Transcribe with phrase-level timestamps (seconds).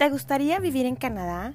[0.00, 1.52] ¿Te gustaría vivir en Canadá?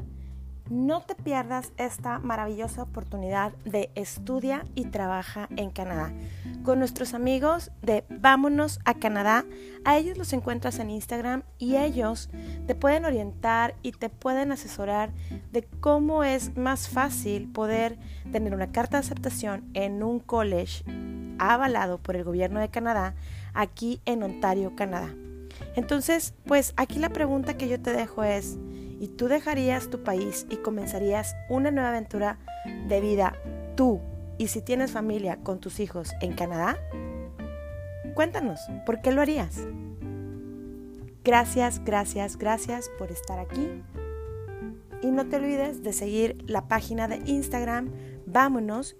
[0.69, 6.13] No te pierdas esta maravillosa oportunidad de estudia y trabaja en Canadá.
[6.61, 9.45] Con nuestros amigos de Vámonos a Canadá,
[9.83, 12.29] a ellos los encuentras en Instagram y ellos
[12.67, 15.11] te pueden orientar y te pueden asesorar
[15.51, 17.97] de cómo es más fácil poder
[18.31, 20.83] tener una carta de aceptación en un college
[21.39, 23.15] avalado por el gobierno de Canadá
[23.55, 25.15] aquí en Ontario, Canadá.
[25.75, 28.57] Entonces, pues aquí la pregunta que yo te dejo es,
[28.99, 32.39] ¿y tú dejarías tu país y comenzarías una nueva aventura
[32.87, 33.35] de vida
[33.75, 33.99] tú
[34.37, 36.77] y si tienes familia con tus hijos en Canadá?
[38.13, 39.59] Cuéntanos, ¿por qué lo harías?
[41.23, 43.83] Gracias, gracias, gracias por estar aquí.
[45.01, 47.91] Y no te olvides de seguir la página de Instagram
[48.25, 48.95] vámonos-a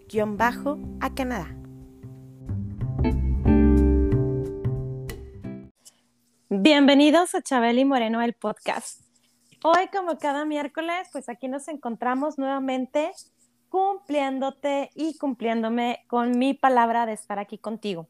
[1.16, 1.65] Canadá.
[6.48, 9.02] Bienvenidos a Chabeli Moreno, el podcast.
[9.64, 13.12] Hoy, como cada miércoles, pues aquí nos encontramos nuevamente
[13.70, 18.08] cumpliéndote y cumpliéndome con mi palabra de estar aquí contigo.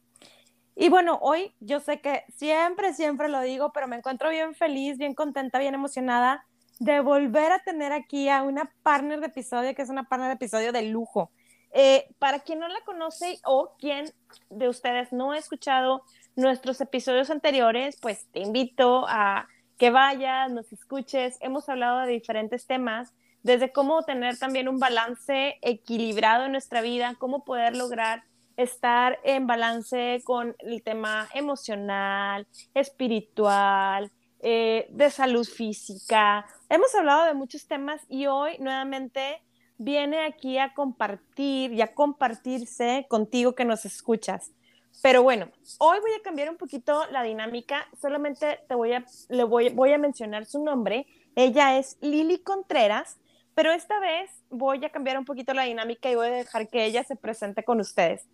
[0.76, 4.98] Y bueno, hoy yo sé que siempre, siempre lo digo, pero me encuentro bien feliz,
[4.98, 6.46] bien contenta, bien emocionada
[6.80, 10.36] de volver a tener aquí a una partner de episodio, que es una partner de
[10.36, 11.32] episodio de lujo.
[11.72, 14.12] Eh, para quien no la conoce o quien
[14.50, 16.04] de ustedes no ha escuchado
[16.36, 19.48] nuestros episodios anteriores, pues te invito a
[19.78, 21.38] que vayas, nos escuches.
[21.42, 27.16] Hemos hablado de diferentes temas, desde cómo tener también un balance equilibrado en nuestra vida,
[27.20, 28.24] cómo poder lograr
[28.58, 36.46] estar en balance con el tema emocional, espiritual, eh, de salud física.
[36.70, 39.42] Hemos hablado de muchos temas y hoy nuevamente
[39.78, 44.52] viene aquí a compartir y a compartirse contigo que nos escuchas.
[45.02, 49.44] Pero bueno, hoy voy a cambiar un poquito la dinámica, solamente te voy a, le
[49.44, 51.06] voy, voy a mencionar su nombre.
[51.36, 53.20] Ella es Lili Contreras,
[53.54, 56.86] pero esta vez voy a cambiar un poquito la dinámica y voy a dejar que
[56.86, 58.28] ella se presente con ustedes.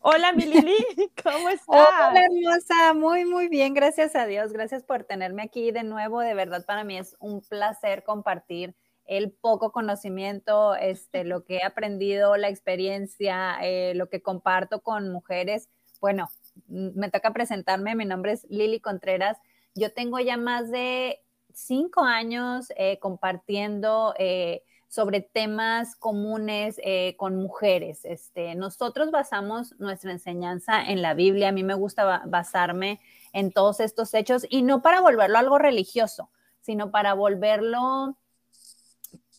[0.00, 0.76] Hola, mi Lili,
[1.22, 1.66] ¿cómo estás?
[1.66, 4.52] Hola, hermosa, muy, muy bien, gracias a Dios.
[4.52, 6.20] Gracias por tenerme aquí de nuevo.
[6.20, 11.64] De verdad, para mí es un placer compartir el poco conocimiento, este, lo que he
[11.64, 15.68] aprendido, la experiencia, eh, lo que comparto con mujeres
[16.00, 16.30] bueno,
[16.66, 19.38] me toca presentarme, mi nombre es Lili Contreras.
[19.74, 21.20] Yo tengo ya más de
[21.52, 28.04] cinco años eh, compartiendo eh, sobre temas comunes eh, con mujeres.
[28.04, 31.48] Este, nosotros basamos nuestra enseñanza en la Biblia.
[31.48, 33.00] A mí me gusta basarme
[33.32, 36.30] en todos estos hechos y no para volverlo algo religioso,
[36.60, 38.16] sino para volverlo,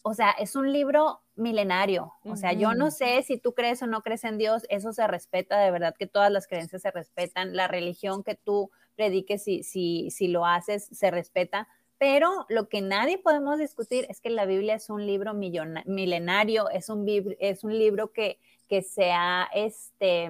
[0.03, 2.13] o sea, es un libro milenario.
[2.23, 5.07] O sea, yo no sé si tú crees o no crees en Dios, eso se
[5.07, 9.63] respeta, de verdad que todas las creencias se respetan, la religión que tú prediques, si,
[9.63, 11.67] si, si lo haces, se respeta.
[11.97, 16.89] Pero lo que nadie podemos discutir es que la Biblia es un libro milenario, es
[16.89, 17.05] un,
[17.39, 18.39] es un libro que,
[18.69, 20.29] que se ha este,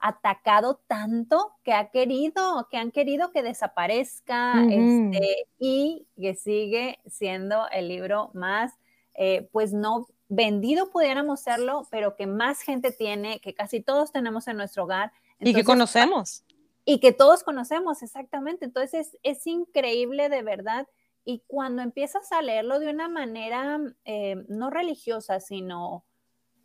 [0.00, 7.68] atacado tanto que ha querido, que han querido que desaparezca este, y que sigue siendo
[7.68, 8.72] el libro más,
[9.14, 14.48] eh, pues no vendido pudiéramos serlo, pero que más gente tiene, que casi todos tenemos
[14.48, 15.12] en nuestro hogar.
[15.38, 16.44] y que conocemos.
[16.84, 18.64] Y que todos conocemos, exactamente.
[18.64, 20.88] Entonces es, increíble de verdad.
[21.24, 26.04] Y cuando empiezas a leerlo de una manera eh, no religiosa, sino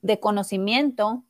[0.01, 1.23] de conocimiento,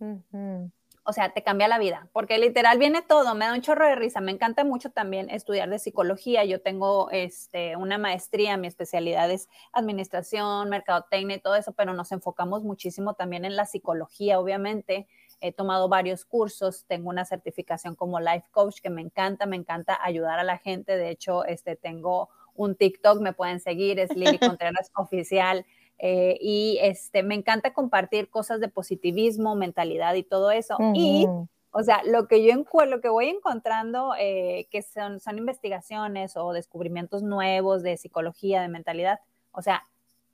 [1.07, 3.95] o sea, te cambia la vida, porque literal viene todo, me da un chorro de
[3.95, 9.29] risa, me encanta mucho también estudiar de psicología, yo tengo este, una maestría, mi especialidad
[9.29, 15.07] es administración, mercadotecnia y todo eso, pero nos enfocamos muchísimo también en la psicología, obviamente,
[15.41, 19.99] he tomado varios cursos, tengo una certificación como life coach que me encanta, me encanta
[20.01, 24.39] ayudar a la gente, de hecho, este, tengo un TikTok, me pueden seguir, es Lili
[24.39, 25.65] Contreras Oficial,
[25.97, 30.77] eh, y este, me encanta compartir cosas de positivismo, mentalidad y todo eso.
[30.93, 31.27] Y,
[31.71, 32.53] o sea, lo que yo
[32.85, 38.67] lo que voy encontrando, eh, que son, son investigaciones o descubrimientos nuevos de psicología, de
[38.67, 39.19] mentalidad,
[39.51, 39.83] o sea,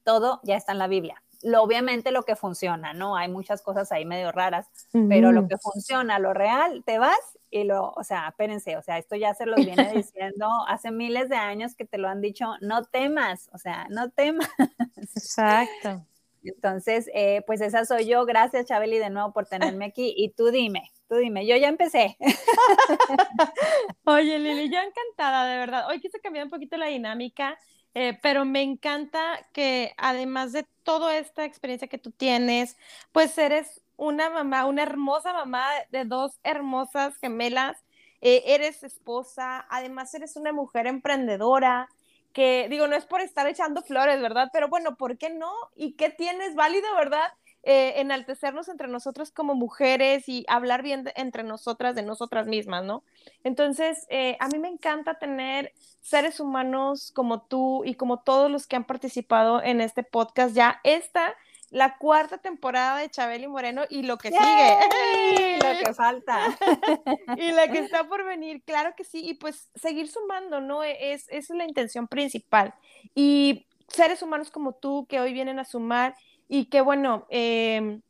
[0.04, 3.16] todo ya está en la Biblia lo, obviamente lo que funciona, ¿no?
[3.16, 4.68] Hay muchas cosas ahí medio raras,
[5.10, 8.98] pero lo que funciona, lo real, te vas y lo, o sea, espérense, o sea,
[8.98, 12.46] esto ya se los viene diciendo hace miles de años que te lo han dicho,
[12.62, 14.50] no temas, o sea, no temas.
[14.96, 16.06] Exacto.
[16.44, 18.26] Entonces, eh, pues esa soy yo.
[18.26, 20.14] Gracias, Chabeli, de nuevo por tenerme aquí.
[20.18, 22.18] Y tú dime, tú dime, yo ya empecé.
[24.06, 25.88] Oye, Lili, yo encantada, de verdad.
[25.88, 27.58] Hoy quise cambiar un poquito la dinámica
[27.94, 29.22] eh, pero me encanta
[29.54, 32.78] que además de toda esta experiencia que tú tienes,
[33.12, 37.78] pues eres una mamá, una hermosa mamá de dos hermosas gemelas,
[38.22, 41.90] eh, eres esposa, además eres una mujer emprendedora
[42.34, 44.50] que digo, no es por estar echando flores, ¿verdad?
[44.54, 45.52] Pero bueno, ¿por qué no?
[45.76, 47.28] ¿Y qué tienes válido, verdad?
[47.64, 53.04] Eh, enaltecernos entre nosotras como mujeres y hablar bien entre nosotras de nosotras mismas, ¿no?
[53.44, 55.72] Entonces, eh, a mí me encanta tener
[56.02, 60.56] seres humanos como tú y como todos los que han participado en este podcast.
[60.56, 61.36] Ya esta
[61.72, 64.40] la cuarta temporada de Chabeli Moreno y lo que sigue.
[65.64, 66.58] Lo que falta.
[67.38, 69.22] y la que está por venir, claro que sí.
[69.26, 70.84] Y pues seguir sumando, ¿no?
[70.84, 72.74] Es, esa es la intención principal.
[73.16, 76.16] Y seres humanos como tú que hoy vienen a sumar
[76.52, 78.02] y que, bueno, em,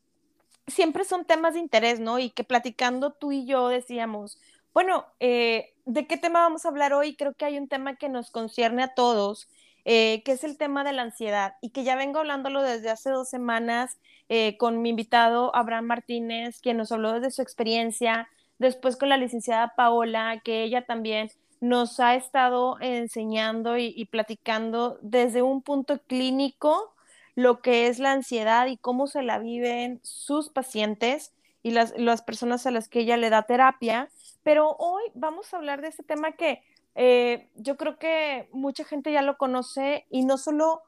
[0.67, 2.19] siempre son temas de interés, ¿no?
[2.19, 4.39] Y que platicando tú y yo decíamos,
[4.73, 7.15] bueno, eh, ¿de qué tema vamos a hablar hoy?
[7.15, 9.47] Creo que hay un tema que nos concierne a todos
[9.83, 13.09] eh, que es el tema de la ansiedad y que ya vengo hablándolo desde hace
[13.09, 13.97] dos semanas
[14.29, 18.29] eh, con mi invitado Abraham Martínez, quien nos habló de su experiencia,
[18.59, 25.41] después con la licenciada Paola, que ella también nos ha estado enseñando y, platicando desde
[25.41, 26.93] un punto clínico
[27.35, 31.33] lo que es la ansiedad y cómo se la viven sus pacientes
[31.63, 34.09] y las, las personas a las que ella le da terapia.
[34.43, 36.63] Pero hoy vamos a hablar de ese tema que
[36.95, 40.81] eh, yo creo que mucha gente ya lo conoce y no solo,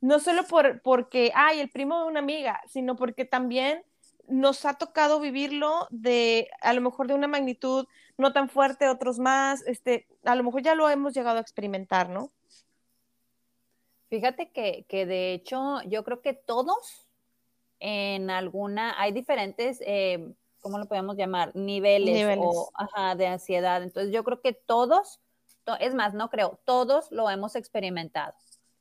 [0.00, 3.82] no solo por, porque, ay, el primo de una amiga, sino porque también
[4.28, 7.86] nos ha tocado vivirlo de, a lo mejor de una magnitud
[8.16, 12.08] no tan fuerte, otros más, este, a lo mejor ya lo hemos llegado a experimentar,
[12.08, 12.30] ¿no?
[14.10, 17.06] Fíjate que, de hecho yo creo que todos
[17.78, 21.54] en alguna, hay diferentes, eh, ¿cómo lo podemos llamar?
[21.54, 22.72] Niveles, O,
[23.16, 23.84] de ansiedad.
[23.84, 25.20] Entonces yo creo que todos
[25.78, 28.34] es más, no creo, todos lo hemos experimentado.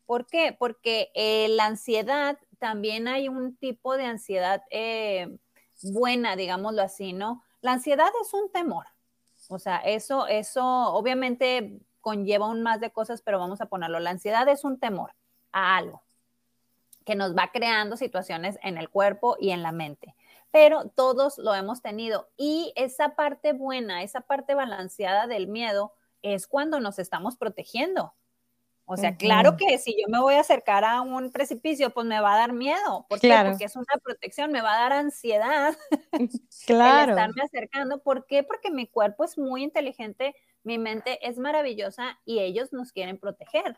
[0.07, 0.55] ¿Por qué?
[0.57, 5.37] Porque eh, la ansiedad, también hay un tipo de ansiedad eh,
[5.83, 7.43] buena, digámoslo así, ¿no?
[7.61, 8.87] La ansiedad es un temor.
[9.47, 13.99] O sea, eso, eso obviamente conlleva un más de cosas, pero vamos a ponerlo.
[13.99, 15.11] La ansiedad es un temor
[15.51, 16.03] a algo
[17.09, 20.15] que nos va creando situaciones en el cuerpo y en la mente.
[20.51, 22.29] Pero todos lo hemos tenido.
[22.37, 28.13] Y esa parte buena, esa parte balanceada del miedo, es cuando nos estamos protegiendo.
[28.91, 32.19] O sea, claro que si yo me voy a acercar a un precipicio, pues me
[32.21, 33.05] va a dar miedo.
[33.07, 33.37] ¿Por qué?
[33.47, 35.77] Porque es una protección, me va a dar ansiedad
[36.65, 37.11] claro.
[37.11, 38.01] estarme acercando.
[38.01, 38.41] ¿Por qué?
[38.41, 40.33] Porque mi cuerpo es muy inteligente,
[40.63, 43.77] mi mente es maravillosa y ellos nos quieren proteger.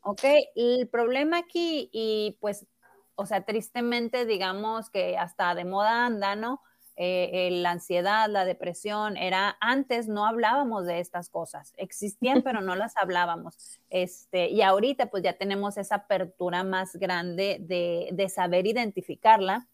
[0.00, 0.24] Ok,
[0.56, 2.66] el problema aquí, y pues,
[3.14, 6.60] o sea, tristemente, digamos que hasta de moda anda, ¿no?
[6.96, 12.76] Eh, la ansiedad, la depresión, era antes no hablábamos de estas cosas, existían pero no
[12.76, 13.80] las hablábamos.
[13.90, 19.66] Este, y ahorita pues ya tenemos esa apertura más grande de, de saber identificarla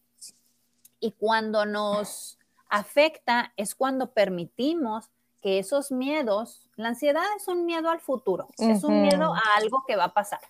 [0.98, 2.38] y cuando nos
[2.68, 5.10] afecta es cuando permitimos
[5.42, 9.84] que esos miedos, la ansiedad es un miedo al futuro, es un miedo a algo
[9.86, 10.40] que va a pasar.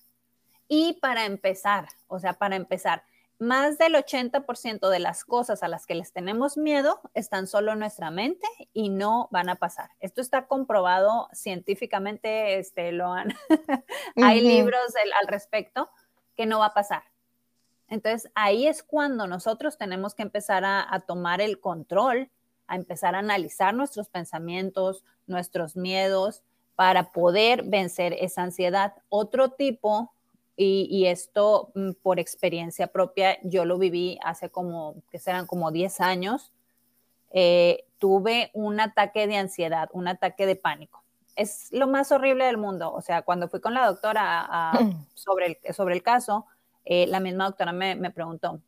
[0.69, 3.05] Y para empezar, o sea, para empezar,
[3.41, 7.79] más del 80% de las cosas a las que les tenemos miedo están solo en
[7.79, 9.91] nuestra mente y no van a pasar.
[9.99, 13.35] Esto está comprobado científicamente, este, lo han,
[14.17, 15.91] hay libros al respecto
[16.37, 17.03] que no va a pasar.
[17.89, 22.31] Entonces ahí es cuando nosotros tenemos que empezar a, a tomar el control,
[22.67, 26.43] a empezar a analizar nuestros pensamientos, nuestros miedos
[26.77, 28.95] para poder vencer esa ansiedad.
[29.09, 30.13] Otro tipo
[30.63, 36.01] y, esto mm, por experiencia propia, yo lo viví hace como, que serán como 10
[36.01, 36.53] años.
[37.31, 41.03] Eh, tuve un ataque de ansiedad, un ataque de pánico.
[41.35, 42.93] Es lo más horrible del mundo.
[42.93, 44.73] O sea, cuando fui con la doctora
[45.15, 46.47] sobre, el, sobre el caso,
[46.85, 48.61] eh, la misma doctora me, me preguntó,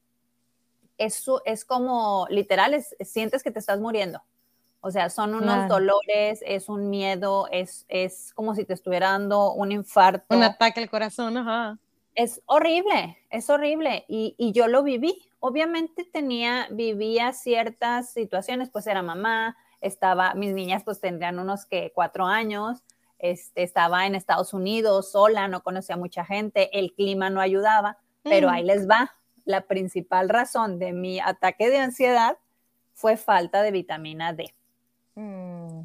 [0.97, 4.23] eso es como, literal, sientes que te estás muriendo.
[4.85, 9.53] O sea, son unos dolores, es un miedo, es, es como si te estuviera dando
[9.53, 10.35] un infarto.
[10.35, 11.79] Un ataque al corazón, ajá.
[12.15, 14.05] Es horrible, es horrible.
[14.09, 15.31] Y, y, yo lo viví.
[15.41, 21.93] Obviamente tenía, vivía ciertas situaciones, pues era mamá, estaba, mis niñas pues tendrían unos que
[21.95, 22.85] cuatro años,
[23.19, 28.51] este, estaba en Estados Unidos sola, no conocía mucha gente, el clima no ayudaba, pero
[28.51, 29.15] ahí les va.
[29.45, 32.39] La principal razón de mi ataque de ansiedad
[32.95, 34.55] fue falta de vitamina D.
[35.15, 35.83] Mm.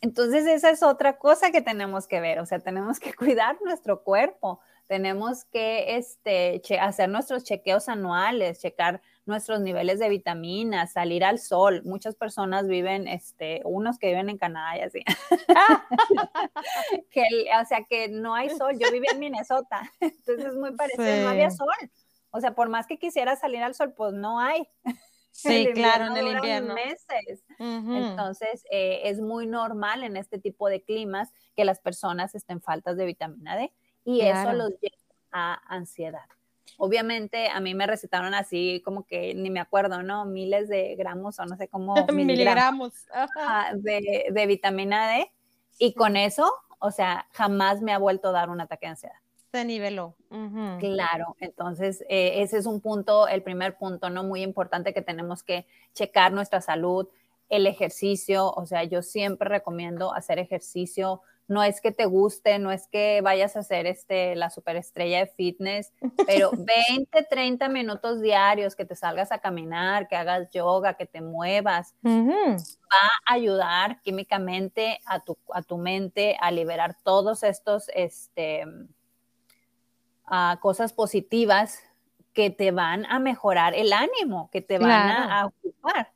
[0.00, 4.02] Entonces esa es otra cosa que tenemos que ver, o sea, tenemos que cuidar nuestro
[4.02, 11.38] cuerpo, tenemos que este, hacer nuestros chequeos anuales, checar nuestros niveles de vitaminas, salir al
[11.38, 11.82] sol.
[11.84, 15.04] Muchas personas viven, este, unos que viven en Canadá y así.
[17.10, 17.24] que,
[17.60, 18.78] o sea, que no hay sol.
[18.78, 21.68] Yo viví en Minnesota, entonces es muy parecido, no había sol.
[22.30, 24.68] O sea, por más que quisiera salir al sol, pues no hay.
[25.36, 26.74] Sí, claro, en el invierno.
[26.74, 27.44] Meses.
[27.58, 32.96] Entonces, eh, es muy normal en este tipo de climas que las personas estén faltas
[32.96, 33.72] de vitamina D.
[34.04, 34.96] y eso los lleva
[35.32, 36.24] a ansiedad.
[36.76, 40.24] Obviamente a mí me recetaron así como que ni me acuerdo, ¿no?
[40.24, 41.94] Miles de gramos o no sé cómo.
[42.12, 42.92] miligramos.
[43.74, 45.30] De, de, vitamina D.
[45.78, 49.16] Y con eso, o sea, jamás me ha vuelto a dar un ataque de ansiedad.
[49.52, 50.16] Se niveló.
[50.80, 54.24] Claro, entonces eh, ese es un punto, el primer punto, ¿no?
[54.24, 57.08] Muy importante que tenemos que checar nuestra salud,
[57.48, 62.72] el ejercicio, o sea, yo siempre recomiendo hacer ejercicio no es que te guste, no
[62.72, 65.92] es que vayas a ser este, la superestrella de fitness,
[66.26, 71.20] pero 20, 30 minutos diarios que te salgas a caminar, que hagas yoga, que te
[71.20, 78.64] muevas, va a ayudar químicamente a tu, a tu mente a liberar todos estos este,
[80.60, 81.80] cosas positivas
[82.32, 86.12] que te van a mejorar el ánimo, que te van a ocupar.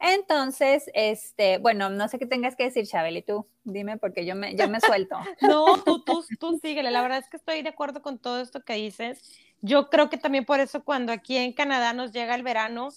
[0.00, 4.54] Entonces, este, bueno, no sé qué tengas que decir, Chabeli, tú dime porque yo me,
[4.54, 5.16] yo me suelto.
[5.40, 6.90] no, tú, tú, tú síguele.
[6.90, 9.20] La verdad es que estoy de acuerdo con todo esto que dices.
[9.60, 12.90] Yo creo que también por eso cuando aquí en Canadá nos llega el verano,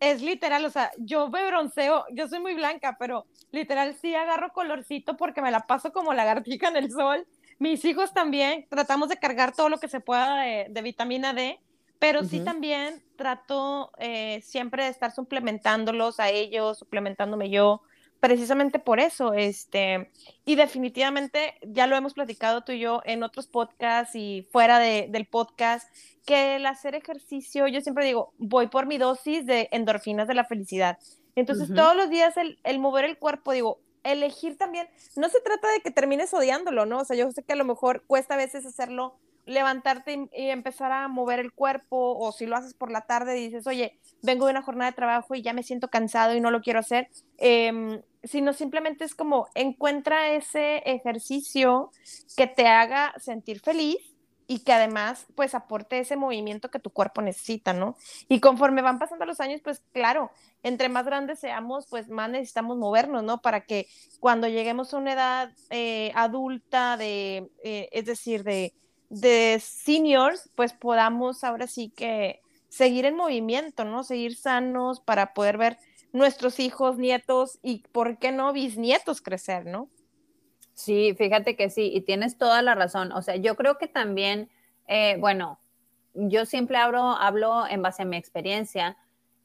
[0.00, 4.52] es literal, o sea, yo me bronceo, yo soy muy blanca, pero literal sí agarro
[4.52, 7.26] colorcito porque me la paso como lagartija en el sol.
[7.58, 11.58] Mis hijos también, tratamos de cargar todo lo que se pueda de, de vitamina D
[11.98, 17.82] pero sí también trato eh, siempre de estar suplementándolos a ellos, suplementándome yo,
[18.20, 20.10] precisamente por eso, este,
[20.44, 25.26] y definitivamente ya lo hemos platicado tú y yo en otros podcasts y fuera del
[25.26, 25.88] podcast,
[26.24, 30.44] que el hacer ejercicio, yo siempre digo, voy por mi dosis de endorfinas de la
[30.44, 30.98] felicidad.
[31.36, 35.70] Entonces, todos los días el, el mover el cuerpo, digo, elegir también, no se trata
[35.70, 36.98] de que termines odiándolo, ¿no?
[36.98, 40.92] O sea, yo sé que a lo mejor cuesta a veces hacerlo levantarte y, empezar
[40.92, 44.46] a mover el cuerpo, o si lo haces por la tarde y dices, oye, vengo
[44.46, 47.08] de una jornada de trabajo y ya me siento cansado y no lo quiero hacer,
[47.38, 51.90] eh, sino simplemente es como encuentra ese ejercicio
[52.36, 54.16] que te haga sentir feliz
[54.48, 57.96] y que además pues aporte ese movimiento que tu cuerpo necesita, ¿no?
[58.28, 60.30] Y conforme van pasando los años, pues claro,
[60.62, 63.40] entre más grandes seamos, pues más necesitamos movernos, ¿no?
[63.40, 63.88] Para que
[64.20, 68.72] cuando lleguemos a una edad eh, adulta, de, eh, es decir, de
[69.08, 74.04] de seniors, pues podamos ahora sí que seguir en movimiento, ¿no?
[74.04, 75.78] Seguir sanos para poder ver
[76.12, 79.88] nuestros hijos, nietos y, ¿por qué no, bisnietos crecer, ¿no?
[80.74, 83.12] Sí, fíjate que sí, y tienes toda la razón.
[83.12, 84.50] O sea, yo creo que también,
[84.88, 85.58] eh, bueno,
[86.14, 88.96] yo siempre hablo, hablo en base a mi experiencia.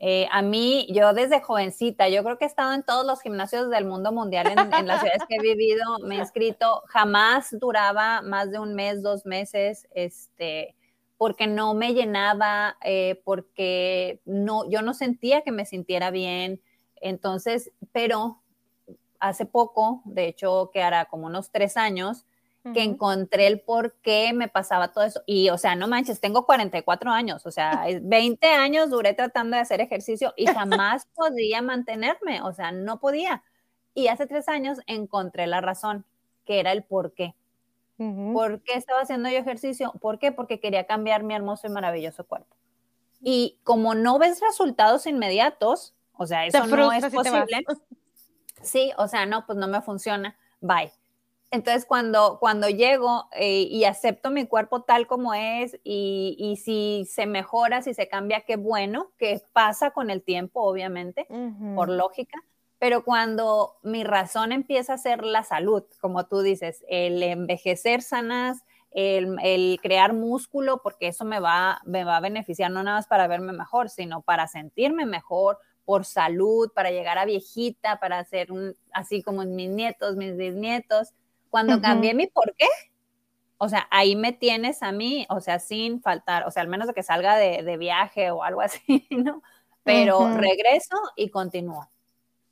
[0.03, 3.69] Eh, a mí, yo desde jovencita, yo creo que he estado en todos los gimnasios
[3.69, 8.49] del mundo mundial, en, las ciudades que he vivido, me he inscrito, jamás duraba más
[8.49, 10.75] de un mes, dos meses, este,
[11.17, 16.63] porque no me llenaba, eh, porque no, yo no sentía que me sintiera bien.
[16.95, 18.41] Entonces, pero
[19.19, 22.25] hace poco, de hecho, que hará como unos tres años,
[22.73, 25.21] que encontré el por qué me pasaba todo eso.
[25.25, 29.61] Y, o sea, no manches, tengo 44 años, o sea, 20 años duré tratando de
[29.61, 33.43] hacer ejercicio y jamás podía mantenerme, o sea, no podía.
[33.93, 36.05] Y hace tres años encontré la razón,
[36.45, 37.35] que era el por qué.
[38.33, 39.93] ¿Por qué estaba haciendo yo ejercicio?
[40.01, 40.31] ¿Por qué?
[40.31, 42.55] Porque quería cambiar mi hermoso y maravilloso cuerpo.
[43.21, 47.63] Y como no ves resultados inmediatos, o sea, eso no es posible.
[48.63, 50.35] Sí, o sea, no, pues no me funciona.
[50.61, 50.91] Bye.
[51.53, 57.25] Entonces, cuando, cuando llego eh, y acepto mi cuerpo tal como es y, si se
[57.25, 61.27] mejora, si se cambia, qué bueno, que pasa con el tiempo, obviamente,
[61.75, 62.41] por lógica,
[62.79, 68.63] pero cuando mi razón empieza a ser la salud, como tú dices, el envejecer sanas,
[68.91, 73.27] el, crear músculo, porque eso me va, me va a beneficiar no nada más para
[73.27, 78.77] verme mejor, sino para sentirme mejor, por salud, para llegar a viejita, para hacer un,
[78.93, 81.13] así como mis nietos, mis bisnietos
[81.51, 82.67] cuando cambié mi por qué,
[83.57, 86.87] o sea, ahí me tienes a mí, o sea, sin faltar, o sea, al menos
[86.87, 89.43] de que salga de, viaje o algo así, ¿no?
[89.83, 91.87] Pero regreso y continúo.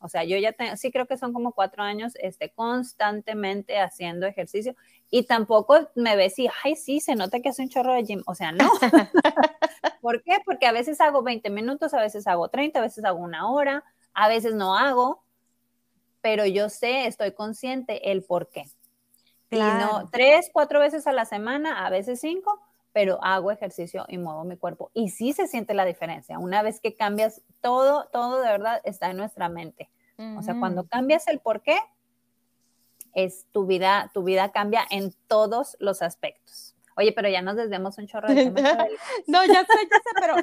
[0.01, 4.27] O sea, yo ya tengo, sí creo que son como cuatro años este, constantemente haciendo
[4.27, 4.75] ejercicio
[5.09, 8.21] y tampoco me ves y, ay, sí, se nota que hace un chorro de gym.
[8.25, 8.69] O sea, no.
[10.01, 10.37] ¿Por qué?
[10.45, 13.83] Porque a veces hago 20 minutos, a veces hago 30, a veces hago una hora,
[14.13, 15.23] a veces no hago,
[16.21, 18.65] pero yo sé, estoy consciente el por qué.
[19.51, 22.61] No, tres, cuatro veces a la semana, a veces cinco,
[22.93, 24.91] pero hago ejercicio y muevo mi cuerpo.
[24.93, 26.39] Y sí se siente la diferencia.
[26.39, 29.89] Una vez que cambias, todo, todo de verdad está en nuestra mente.
[30.37, 31.79] O sea, cuando cambias el por qué,
[33.13, 36.75] es tu vida, tu vida cambia en todos los aspectos.
[36.95, 38.45] Oye, pero ya nos desviamos un chorro de
[39.27, 40.35] no, ya sé, ya sé, pero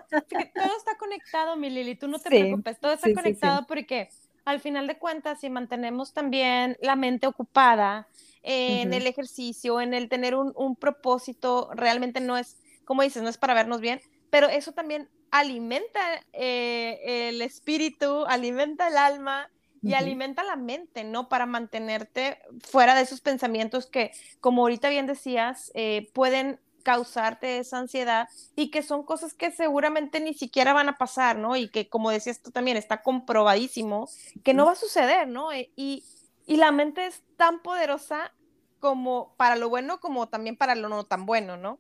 [0.54, 4.08] todo está conectado, mi Lili, tú no te preocupes, todo está conectado porque
[4.46, 8.08] al final de cuentas, si mantenemos también la mente ocupada,
[8.46, 13.38] en el ejercicio, en el tener un, propósito, realmente no es, como dices, no es
[13.38, 14.00] para vernos bien,
[14.30, 16.00] pero eso también alimenta
[16.32, 19.50] eh, el espíritu, alimenta el alma
[19.82, 21.28] y alimenta la mente, ¿no?
[21.28, 27.78] Para mantenerte fuera de esos pensamientos que, como ahorita bien decías, eh, pueden causarte esa
[27.78, 31.56] ansiedad y que son cosas que seguramente ni siquiera van a pasar, ¿no?
[31.56, 34.08] Y que, como decías tú también, está comprobadísimo
[34.44, 35.50] que no va a suceder, ¿no?
[35.50, 36.04] Eh, y,
[36.46, 38.32] y la mente es tan poderosa
[38.78, 41.78] como para lo bueno como también para lo no tan bueno, ¿no?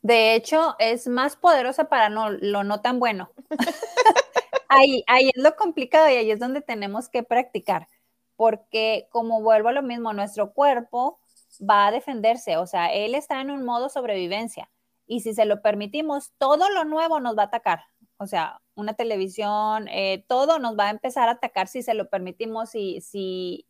[0.00, 3.30] De hecho, es más poderosa para no, lo no tan bueno.
[4.68, 7.88] ahí, ahí es lo complicado y ahí es donde tenemos que practicar,
[8.36, 11.18] porque como vuelvo a lo mismo, nuestro cuerpo
[11.60, 14.70] va a defenderse, o sea, él está en un modo sobrevivencia
[15.06, 17.84] y si se lo permitimos, todo lo nuevo nos va a atacar,
[18.16, 22.08] o sea, una televisión, eh, todo nos va a empezar a atacar si se lo
[22.08, 23.66] permitimos, y si,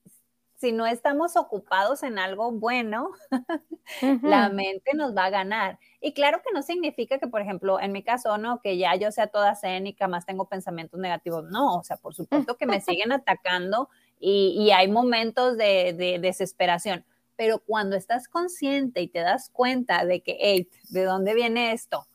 [0.57, 3.11] si no estamos ocupados en algo bueno,
[4.23, 5.79] la mente nos va a ganar.
[6.01, 9.11] Y claro que no significa que, por ejemplo, en mi caso, no, que ya yo
[9.11, 11.45] sea toda cénica, más tengo pensamientos negativos.
[11.51, 13.89] No, o sea, por supuesto que me siguen atacando
[14.21, 17.05] y, hay momentos de, desesperación.
[17.35, 22.07] Pero cuando estás consciente y te das cuenta de que, hey, ¿de dónde viene esto?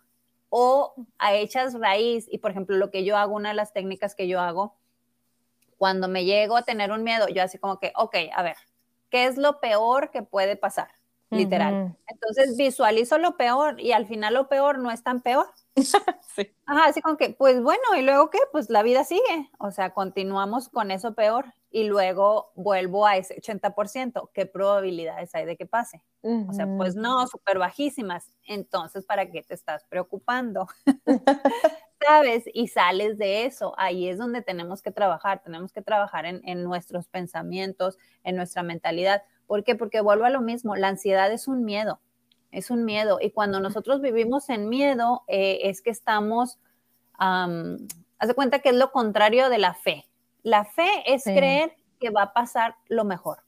[0.50, 4.16] O a echas raíz, y por ejemplo, lo que yo hago, una de las técnicas
[4.16, 4.76] que yo hago,
[5.78, 8.56] cuando me llego a tener un miedo, yo así como que, ok, a ver,
[9.10, 10.90] ¿qué es lo peor que puede pasar?
[11.30, 11.96] Literal.
[12.08, 15.48] Entonces visualizo lo peor y al final lo peor no es tan peor.
[16.36, 16.50] sí.
[16.66, 18.40] Ajá, así como que, pues bueno, ¿y luego qué?
[18.52, 19.50] Pues la vida sigue.
[19.60, 24.30] O sea, continuamos con eso peor y luego vuelvo a ese 80%.
[24.34, 26.02] ¿Qué probabilidades hay de que pase?
[26.22, 28.34] O sea, pues no, súper bajísimas.
[28.44, 30.68] Entonces, ¿para qué te estás preocupando?
[32.06, 33.74] sabes y sales de eso.
[33.78, 39.24] Ahí es donde tenemos que trabajar, tenemos que trabajar en, nuestros pensamientos, en nuestra mentalidad.
[39.46, 39.76] ¿Por qué?
[39.76, 42.00] Porque vuelvo a lo mismo, la ansiedad es un miedo,
[42.52, 43.20] es un miedo.
[43.22, 46.60] Y cuando nosotros vivimos en miedo, eh, es que estamos,
[47.18, 50.06] haz de cuenta que es lo contrario de la fe.
[50.44, 53.40] La fe es creer que va a pasar lo mejor.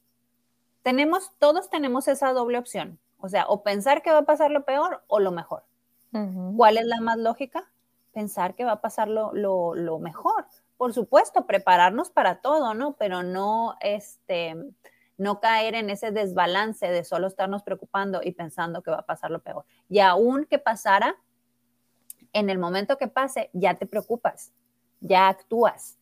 [0.82, 2.98] Tenemos, todos tenemos esa doble opción.
[3.18, 5.64] O sea, o pensar que va a pasar lo peor o lo mejor.
[6.56, 7.70] ¿Cuál es la más lógica?
[8.12, 10.46] pensar que va a pasar lo, mejor.
[10.76, 12.96] Por supuesto, prepararnos para todo, ¿no?
[12.96, 14.56] Pero no, este,
[15.16, 19.30] no caer en ese desbalance de solo estarnos preocupando y pensando que va a pasar
[19.30, 19.64] lo peor.
[19.88, 21.16] Y aún que pasara,
[22.32, 24.52] en el momento que pase, ya te preocupas,
[25.00, 25.98] ya actúas.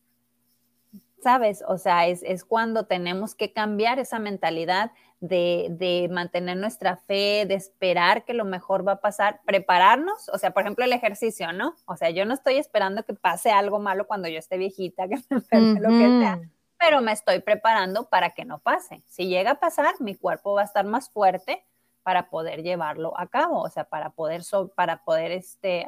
[1.21, 1.63] ¿Sabes?
[1.67, 7.55] O sea, es, es cuando tenemos que cambiar esa mentalidad de, mantener nuestra fe, de
[7.55, 11.75] esperar que lo mejor va a pasar, prepararnos, o sea, por ejemplo, el ejercicio, ¿no?
[11.85, 15.15] O sea, yo no estoy esperando que pase algo malo cuando yo esté viejita, que
[15.29, 16.39] me enferme, lo que sea,
[16.77, 19.03] pero me estoy preparando para que no pase.
[19.07, 21.65] Si llega a pasar, mi cuerpo va a estar más fuerte
[22.09, 24.41] para poder llevarlo a cabo, o sea, para poder,
[24.73, 25.85] para poder este,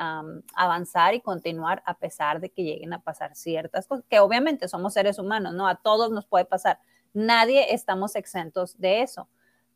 [0.54, 4.94] avanzar y continuar a pesar de que lleguen a pasar ciertas cosas, que obviamente somos
[4.94, 5.68] seres humanos, ¿no?
[5.68, 6.78] A todos nos puede pasar,
[7.14, 9.30] Nadie estamos exentos de eso.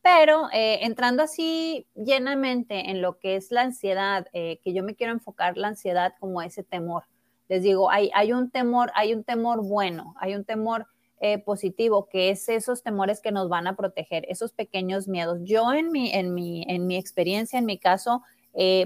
[0.04, 4.94] Pero eh, entrando así llenamente en lo que es la ansiedad, eh, que yo me
[4.94, 7.06] quiero enfocar la ansiedad como ese temor.
[7.48, 10.86] Les digo, hay, hay un temor, hay un temor bueno, hay un temor
[11.34, 15.40] eh, positivo, que es esos temores que nos van a proteger, esos pequeños miedos.
[15.44, 18.24] Yo en mi, en mi, en mi experiencia, en mi caso,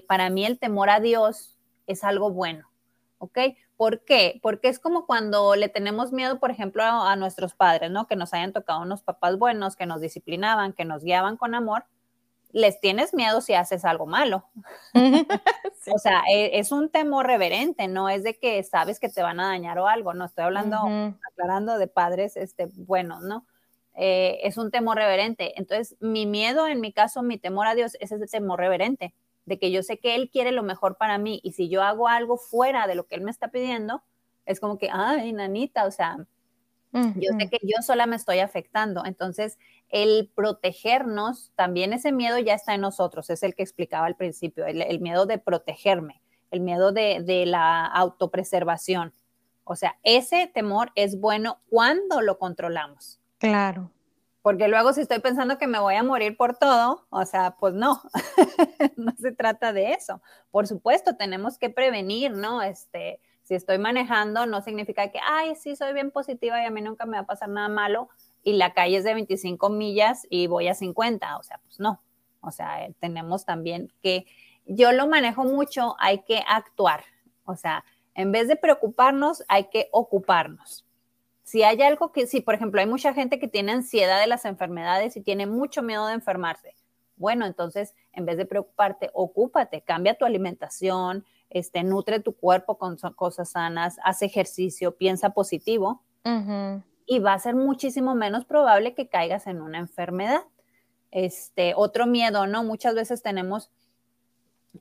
[0.08, 2.70] para mí el temor a Dios es algo bueno,
[3.18, 3.38] ¿ok?
[3.80, 4.42] ¿Por qué?
[4.44, 8.08] Porque es como cuando le tenemos miedo, por ejemplo, a, nuestros padres, ¿no?
[8.08, 11.86] Que nos hayan tocado unos papás buenos, que nos disciplinaban, que nos guiaban con amor.
[12.52, 14.46] Les tienes miedo si haces algo malo.
[15.92, 19.40] O sea, e, es, un temor reverente, no es de que sabes que te van
[19.40, 20.78] a dañar o algo, no estoy hablando,
[21.32, 23.46] aclarando de padres este, buenos, ¿no?
[23.96, 25.54] Eh, es un temor reverente.
[25.58, 29.14] Entonces, mi miedo, en mi caso, mi temor a Dios es ese temor reverente
[29.46, 32.08] de que yo sé que Él quiere lo mejor para mí y si yo hago
[32.08, 34.04] algo fuera de lo que Él me está pidiendo,
[34.46, 36.18] es como que, ay, nanita, o sea,
[36.92, 39.06] yo sé que yo sola me estoy afectando.
[39.06, 39.58] Entonces,
[39.90, 44.66] el protegernos, también ese miedo ya está en nosotros, es el que explicaba al principio,
[44.66, 46.22] el, miedo de protegerme,
[46.52, 49.14] el miedo de, de la autopreservación.
[49.64, 53.20] O sea, ese temor es bueno cuando lo controlamos.
[53.38, 53.92] Claro.
[54.42, 57.74] Porque luego si estoy pensando que me voy a morir por todo, o sea, pues
[57.74, 58.02] no,
[58.98, 60.22] no se trata de eso.
[60.50, 62.62] Por supuesto, tenemos que prevenir, ¿no?
[62.62, 63.20] Este,
[63.50, 67.08] si estoy manejando, no significa que, ay, sí, soy bien positiva y a mí nunca
[67.08, 68.08] me va a pasar nada malo
[68.44, 72.00] y la calle es de 25 millas y voy a 50, o sea, pues no.
[72.42, 74.28] O sea, eh, tenemos también que,
[74.68, 77.04] yo lo manejo mucho, hay que actuar.
[77.44, 77.84] O sea,
[78.14, 80.86] en vez de preocuparnos, hay que ocuparnos.
[81.42, 84.46] Si hay algo que, si por ejemplo hay mucha gente que tiene ansiedad de las
[84.46, 86.76] enfermedades y tiene mucho miedo de enfermarse,
[87.16, 92.98] bueno, entonces en vez de preocuparte, ocúpate, cambia tu alimentación, este, nutre tu cuerpo con
[93.16, 96.04] cosas sanas, haz ejercicio, piensa positivo
[97.06, 100.42] y va a ser muchísimo menos probable que caigas en una enfermedad.
[101.12, 102.64] Este, otro miedo, ¿no?
[102.64, 103.72] Muchas veces tenemos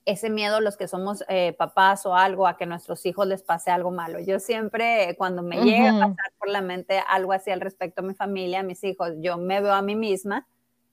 [0.05, 3.41] ese miedo los que somos eh, papás o algo a que a nuestros hijos les
[3.41, 4.19] pase algo malo.
[4.19, 8.03] Yo siempre, cuando me llega a pasar por la mente algo así al respecto a
[8.03, 10.47] mi familia, a mis hijos, yo me veo a mí misma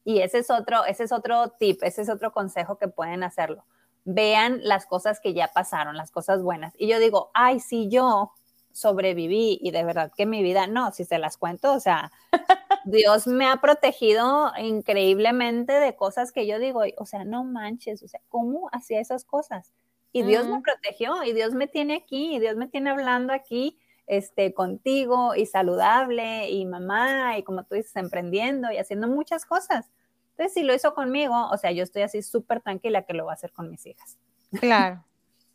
[0.05, 3.65] y ese es otro, ese es otro tip, ese es otro consejo que pueden hacerlo.
[4.07, 6.73] Vean las cosas que ya pasaron, las cosas buenas.
[6.79, 8.33] Y yo digo, ay, si yo
[8.73, 12.13] sobreviví y de verdad que mi vida, no, si se las cuento, o sea,
[12.87, 18.09] Dios me ha protegido increíblemente de cosas que yo digo, o sea, no manches, o
[18.09, 19.73] sea, ¿cómo hacía esas cosas?
[20.13, 23.79] Y Dios me protegió y Dios me tiene aquí y Dios me tiene hablando aquí
[24.07, 29.91] este, contigo y saludable y mamá y como tú dices, emprendiendo y haciendo muchas cosas.
[30.37, 33.33] Entonces, si lo hizo conmigo, o sea, yo estoy así súper tranquila que lo va
[33.33, 34.19] a hacer con mis hijas.
[34.61, 35.03] Claro.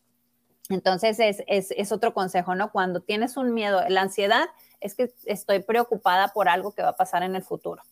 [0.69, 2.71] Entonces, es, es, es, otro consejo, ¿no?
[2.71, 4.45] Cuando tienes un miedo, la ansiedad
[4.79, 7.83] es que estoy preocupada por algo que va a pasar en el futuro.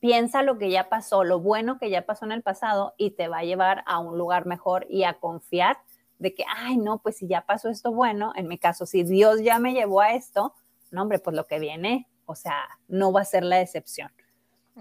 [0.00, 3.28] Piensa lo que ya pasó, lo bueno que ya pasó en el pasado y te
[3.28, 5.78] va a llevar a un lugar mejor y a confiar
[6.18, 9.40] de que, ay, no, pues si ya pasó esto bueno, en mi caso, si Dios
[9.42, 10.54] ya me llevó a esto,
[10.90, 14.10] no, hombre, pues lo que viene, o sea, no va a ser la excepción.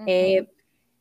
[0.06, 0.52] Eh,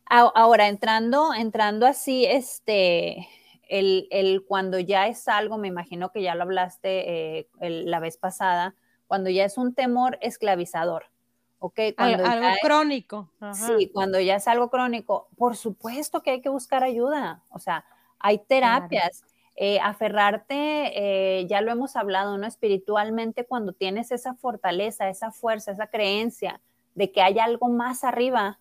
[0.09, 3.29] ahora, entrando, entrando así, este,
[3.69, 8.17] el, el, cuando ya es algo, me imagino que ya lo hablaste eh, la vez
[8.17, 8.75] pasada,
[9.07, 11.11] cuando ya es un temor esclavizador.
[11.59, 11.81] ¿ok?
[11.97, 13.31] Cuando algo crónico.
[13.53, 17.43] Sí, cuando ya es algo crónico, por supuesto que hay que buscar ayuda.
[17.51, 17.85] O sea,
[18.19, 19.25] hay terapias.
[19.59, 22.47] Eh, aferrarte, eh, ya lo hemos hablado, ¿no?
[22.47, 26.61] Espiritualmente, cuando tienes esa fortaleza, esa fuerza, esa creencia
[26.95, 28.61] de que hay algo más arriba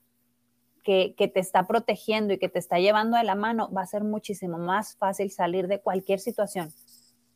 [0.85, 3.87] que, que, te está protegiendo y que te está llevando de la mano, va a
[3.87, 6.71] ser muchísimo más fácil salir de cualquier situación.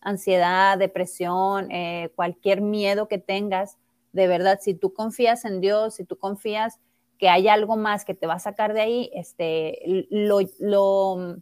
[0.01, 3.77] Ansiedad, depresión, eh, cualquier miedo que tengas,
[4.13, 6.79] de verdad, si tú confías en Dios, si tú confías
[7.17, 11.37] que hay algo más que te va a sacar de ahí, este, lo, lo,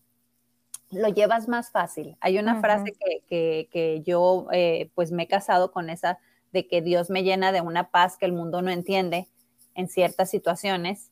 [0.92, 2.16] lo llevas más fácil.
[2.22, 2.94] Hay una frase
[3.28, 6.20] que, que, yo eh, pues me he casado con esa
[6.54, 9.28] de que Dios me llena de una paz que el mundo no entiende
[9.76, 11.12] en ciertas situaciones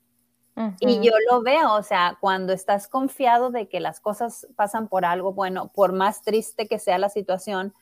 [0.79, 5.05] y yo lo veo, o sea, cuando estás confiado de que las cosas pasan por
[5.05, 7.73] algo bueno, por más triste que sea la situación,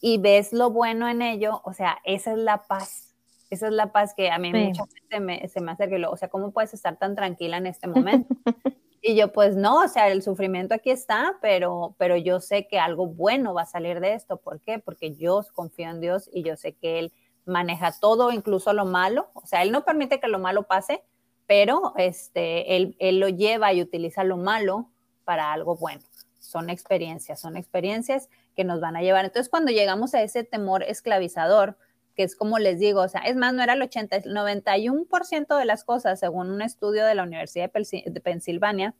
[0.00, 3.14] y ves lo bueno en ello, o sea, esa es la paz.
[3.50, 6.16] Esa es la paz que a mí mucha gente se me hace que lo, o
[6.16, 8.32] sea, ¿cómo puedes estar tan tranquila en este momento?
[9.02, 12.78] y yo, pues no, o sea, el sufrimiento aquí está, pero, pero yo sé que
[12.78, 14.36] algo bueno va a salir de esto.
[14.36, 14.78] ¿Por qué?
[14.78, 17.12] Porque yo confío en Dios y yo sé que Él
[17.44, 19.30] maneja todo, incluso lo malo.
[19.34, 21.02] O sea, Él no permite que lo malo pase,
[21.50, 24.88] pero este, él, lo lleva y utiliza lo malo
[25.24, 26.04] para algo bueno.
[26.38, 29.24] Son experiencias, son experiencias que nos van a llevar.
[29.24, 31.76] Entonces, cuando llegamos a ese temor esclavizador,
[32.14, 35.58] que es como les digo, o sea, es más, no era el 80, el 91%
[35.58, 38.94] de las cosas, según un estudio de la Universidad de Pensilvania,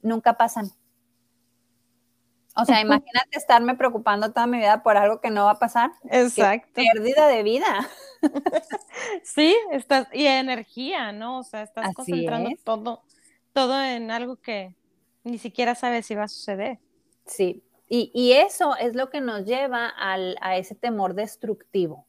[0.00, 0.70] nunca pasan.
[2.60, 5.92] O sea, imagínate estarme preocupando toda mi vida por algo que no va a pasar.
[6.10, 6.68] Exacto.
[6.74, 7.88] pérdida de vida.
[9.22, 11.38] sí, estás, y energía, ¿no?
[11.38, 13.02] O sea, estás concentrando todo,
[13.52, 14.74] todo en algo que
[15.22, 16.80] ni siquiera sabes si va a suceder.
[17.26, 22.06] Sí, y, y eso es lo que nos lleva al, a ese temor destructivo.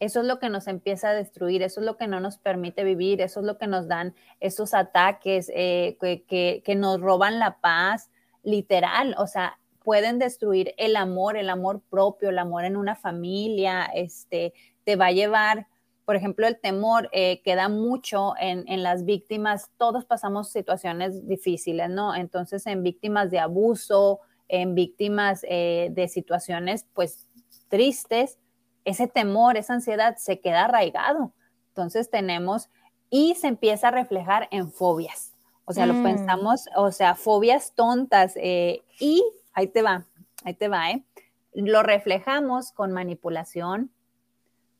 [0.00, 2.82] Eso es lo que nos empieza a destruir, eso es lo que no nos permite
[2.82, 7.38] vivir, eso es lo que nos dan esos ataques eh, que, que, que nos roban
[7.38, 8.10] la paz,
[8.42, 9.14] literal.
[9.18, 14.52] O sea, pueden destruir el amor, el amor propio, el amor en una familia, este,
[14.82, 15.68] te va a llevar,
[16.04, 22.16] por ejemplo, el temor eh, queda mucho en, las víctimas, todos pasamos situaciones difíciles, ¿no?
[22.16, 24.18] Entonces, en víctimas de abuso,
[24.48, 27.28] en víctimas eh, de situaciones, pues,
[27.68, 28.40] tristes,
[28.84, 31.32] ese temor, esa ansiedad se queda arraigado.
[31.68, 32.70] Entonces, tenemos,
[33.08, 35.32] y se empieza a reflejar en fobias.
[35.64, 36.02] O sea, lo mm.
[36.02, 39.22] pensamos, o sea, fobias tontas eh, y
[39.56, 40.06] ahí te va,
[40.44, 41.04] ahí te va, ¿eh?
[41.52, 43.90] Lo reflejamos con manipulación,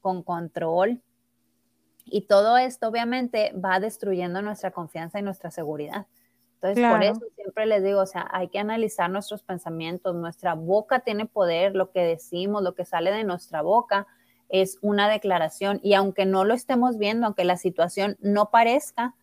[0.01, 1.03] con control,
[2.05, 6.07] y todo esto obviamente va destruyendo nuestra confianza y nuestra seguridad.
[6.55, 11.01] Entonces, por eso siempre les digo, o sea, hay que analizar nuestros pensamientos, nuestra boca
[11.01, 14.07] tiene poder, lo que decimos, lo que sale de nuestra boca
[14.49, 19.15] es una declaración y aunque no lo estemos viendo, aunque la situación no parezca,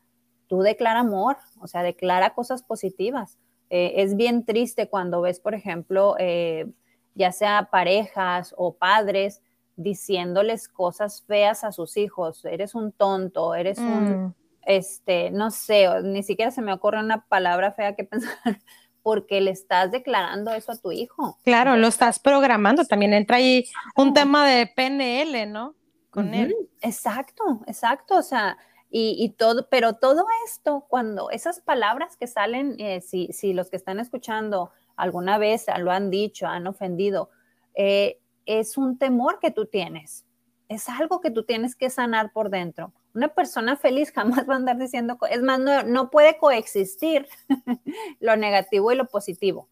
[0.48, 3.40] tú declara amor, o sea, declara cosas positivas.
[3.76, 6.68] Eh, es bien triste cuando ves, por ejemplo, eh,
[7.16, 9.42] ya sea parejas o padres
[9.78, 14.36] diciéndoles cosas feas a sus hijos, eres un tonto, eres un, mm.
[14.68, 18.60] este, no sé, ni siquiera se me ocurre una palabra fea que pensar,
[19.02, 21.40] porque le estás declarando eso a tu hijo.
[21.44, 25.74] Claro, lo estás programando, también entra ahí un tema de PNL, ¿no?
[26.12, 26.56] Con él.
[26.82, 28.56] Exacto, exacto, o sea,
[28.96, 33.76] y, todo, pero todo esto, cuando esas palabras que salen, eh, si, si, los que
[33.76, 37.32] están escuchando alguna vez lo han dicho, han ofendido,
[37.74, 40.26] eh, es un temor que tú tienes,
[40.70, 42.94] es algo que tú tienes que sanar por dentro.
[43.16, 47.28] Una persona feliz jamás va a andar diciendo, es más, no, puede coexistir
[48.20, 49.70] lo negativo y lo positivo.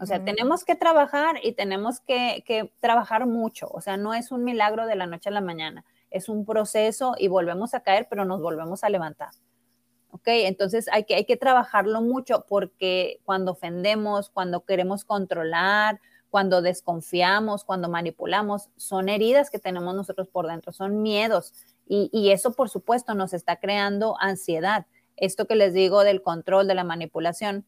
[0.00, 3.66] O sea, tenemos que trabajar y tenemos que, que, trabajar mucho.
[3.72, 5.84] O sea, no es un milagro de la noche a la mañana.
[6.12, 9.30] Es un proceso y volvemos a caer, pero nos volvemos a levantar.
[10.10, 10.26] ¿Ok?
[10.26, 16.00] Entonces hay que, hay que trabajarlo mucho porque cuando ofendemos, cuando queremos controlar,
[16.32, 21.52] cuando desconfiamos, cuando manipulamos, son heridas que tenemos nosotros por dentro, son miedos.
[21.86, 24.86] Y, eso, por supuesto, nos está creando ansiedad.
[25.18, 27.66] Esto que les digo del control, de la manipulación,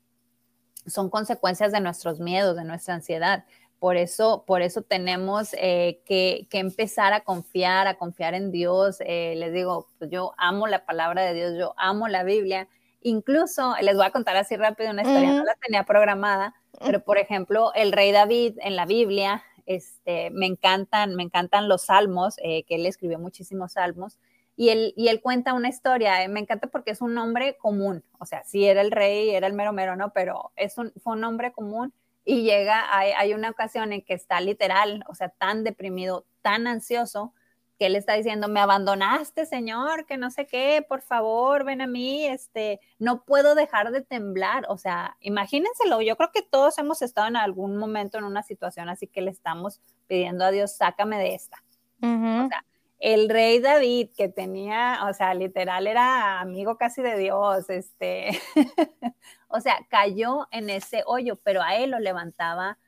[0.86, 3.44] son consecuencias de nuestros miedos, de nuestra ansiedad.
[3.78, 8.98] Por eso, por eso tenemos eh, que, empezar a confiar, a confiar en Dios.
[9.00, 12.68] Eh, les digo, pues yo amo la palabra de Dios, yo amo la Biblia.
[13.02, 17.18] Incluso, les voy a contar así rápido una historia, no la tenía programada, pero por
[17.18, 22.64] ejemplo, el rey David en la Biblia, este, me encantan, me encantan los salmos, eh,
[22.64, 24.18] que él escribió muchísimos salmos,
[24.56, 28.04] y él, y él cuenta una historia, eh, me encanta porque es un nombre común,
[28.18, 30.12] o sea, sí era el rey, era el mero mero, ¿no?
[30.14, 31.92] Pero es un, fue un nombre común
[32.24, 36.66] y llega, hay, hay una ocasión en que está literal, o sea, tan deprimido, tan
[36.66, 37.34] ansioso,
[37.78, 41.86] que él está diciendo, me abandonaste, Señor, que no sé qué, por favor, ven a
[41.86, 47.02] mí, este, no puedo dejar de temblar, o sea, imagínenselo, yo creo que todos hemos
[47.02, 51.18] estado en algún momento en una situación así que le estamos pidiendo a Dios, sácame
[51.18, 51.62] de esta.
[52.00, 52.64] O sea,
[52.98, 58.28] el rey David, que tenía, o sea, literal era amigo casi de Dios, este,
[59.54, 62.78] o sea, cayó en ese hoyo, pero a él lo levantaba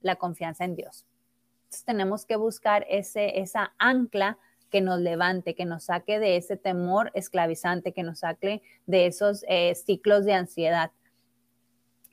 [0.00, 1.06] la confianza en Dios
[1.82, 4.38] tenemos que buscar ese, esa ancla
[4.70, 9.44] que nos levante, que nos saque de ese temor esclavizante, que nos saque de esos
[9.48, 10.92] eh, ciclos de ansiedad.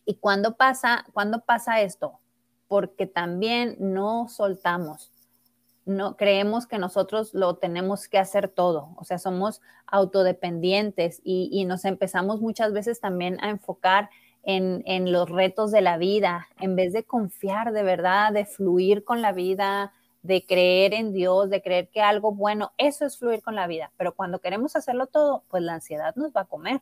[0.05, 2.19] ¿Y cuándo pasa, cuándo pasa esto?
[2.67, 5.10] Porque también no soltamos,
[5.95, 11.85] no creemos que nosotros lo tenemos que hacer todo, o sea, somos autodependientes y, nos
[11.85, 14.09] empezamos muchas veces también a enfocar
[14.43, 19.21] en, los retos de la vida, en vez de confiar de verdad, de fluir con
[19.21, 23.55] la vida, de creer en Dios, de creer que algo bueno, eso es fluir con
[23.55, 23.91] la vida.
[23.97, 26.81] Pero cuando queremos hacerlo todo, pues la ansiedad nos va a comer,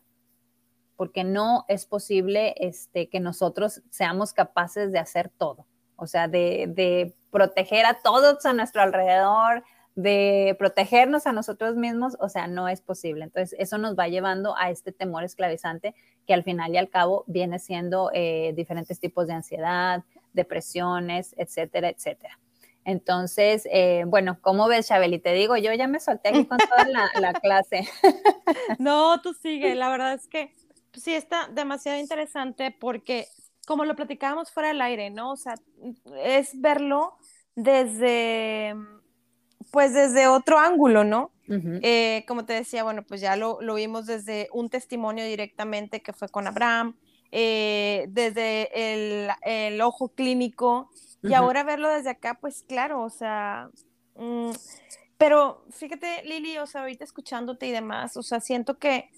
[0.96, 5.66] porque no es posible este, que nosotros seamos capaces de hacer todo,
[6.00, 9.64] o sea, de, de proteger a todos a nuestro alrededor,
[9.96, 13.26] de protegernos a nosotros mismos, o sea, no es posible.
[13.26, 15.94] Entonces, eso nos va llevando a este temor esclavizante
[16.26, 21.90] que al final y al cabo viene siendo eh, diferentes tipos de ansiedad, depresiones, etcétera,
[21.90, 22.40] etcétera.
[22.86, 25.20] Entonces, eh, bueno, ¿cómo ves, Chabeli?
[25.20, 27.88] Te digo, yo ya me solté aquí con toda la, clase.
[28.80, 29.76] No, tú sigue.
[29.76, 30.54] La verdad es que
[30.94, 33.28] sí está demasiado interesante porque,
[33.70, 35.30] como lo platicábamos fuera del aire, ¿no?
[35.30, 35.54] O sea,
[36.24, 37.20] es verlo
[37.56, 38.74] desde
[39.72, 41.32] pues desde otro ángulo, ¿no?
[41.48, 46.30] Eh, como te decía, bueno, pues ya lo, vimos desde un testimonio directamente que fue
[46.30, 46.96] con Abraham,
[47.32, 48.72] eh, desde
[49.44, 50.90] el, ojo clínico,
[51.22, 53.70] y ahora verlo desde acá, pues claro, o sea,
[54.16, 54.50] mm,
[55.20, 59.12] pero fíjate, Lili, o sea, ahorita escuchándote y demás, o sea, siento que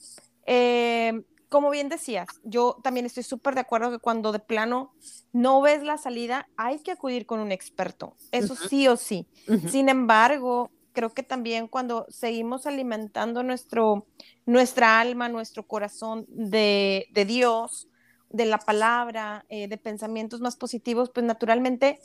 [0.45, 4.93] eh, como bien decías, yo también estoy súper de acuerdo que cuando de plano
[5.33, 9.27] no ves la salida, hay que acudir con un experto, eso sí o sí.
[9.67, 14.07] Sin embargo, creo que también cuando seguimos alimentando nuestro,
[14.45, 17.89] nuestra alma, nuestro corazón de, Dios,
[18.29, 21.99] de la palabra, eh, de pensamientos más positivos, pues naturalmente,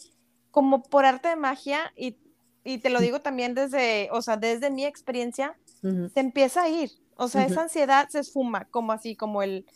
[0.51, 2.17] como por arte de magia, y,
[2.65, 6.91] te lo digo también desde, o sea, desde mi experiencia, se empieza a ir.
[7.16, 9.66] O sea, esa ansiedad se esfuma, como así, como el,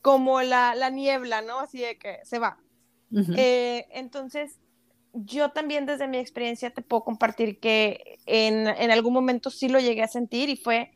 [0.00, 1.58] como la, la niebla, ¿no?
[1.60, 2.58] Así de que se va.
[3.36, 4.58] Eh, entonces,
[5.12, 9.78] yo también desde mi experiencia te puedo compartir que en, en algún momento sí lo
[9.78, 10.92] llegué a sentir y fue,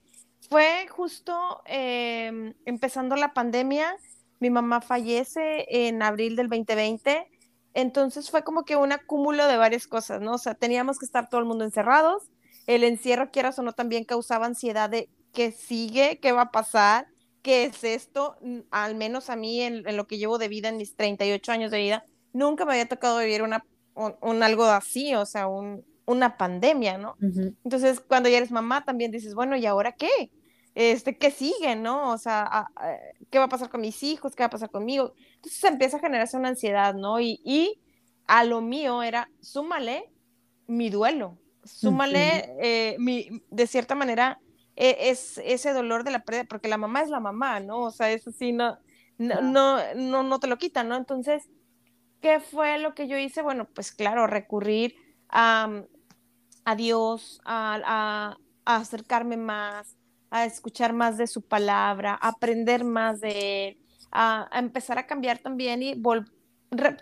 [0.48, 3.94] fue justo em, empezando la pandemia.
[4.40, 7.26] Mi mamá fallece en abril del 2020.
[7.72, 10.32] Entonces fue como que un acúmulo de varias cosas, ¿no?
[10.32, 12.30] O sea, teníamos que estar todo el mundo encerrados.
[12.66, 16.19] El encierro, quieras o no, también causaba ansiedad de ¿qué sigue?
[16.21, 17.07] ¿Qué va a pasar?
[17.43, 18.37] ¿Qué es esto?
[18.71, 21.79] Al menos a mí, en, lo que llevo de vida, en mis 38 años de
[21.79, 23.64] vida, nunca me había tocado vivir una,
[23.95, 27.16] un, algo así, o sea, un, una pandemia, ¿no?
[27.64, 30.31] Entonces, cuando ya eres mamá, también dices, bueno, ¿y ahora qué?
[30.75, 32.12] Este, ¿qué sigue, no?
[32.12, 32.69] O sea,
[33.31, 34.37] ¿qué va a pasar con mis hijos?
[34.37, 35.14] ¿Qué va a pasar conmigo?
[35.37, 37.21] Entonces empieza a generarse una ansiedad, ¿no?
[37.21, 37.81] Y, y
[38.27, 40.12] a lo mío era, súmale
[40.69, 44.38] mi duelo, súmale eh, mi, de cierta manera,
[44.76, 47.80] es ese dolor de la pérdida, porque la mamá es la mamá, ¿no?
[47.80, 48.78] O sea, eso sí, no,
[49.18, 50.96] no, no, no, te lo quitan, ¿no?
[50.96, 51.48] Entonces,
[52.20, 53.42] ¿qué fue lo que yo hice?
[53.42, 54.94] Bueno, pues claro, recurrir
[55.28, 55.85] a,
[56.64, 59.96] a Dios, a, acercarme más,
[60.30, 63.78] a escuchar más de su palabra, a aprender más de él,
[64.12, 66.00] a, empezar a cambiar también y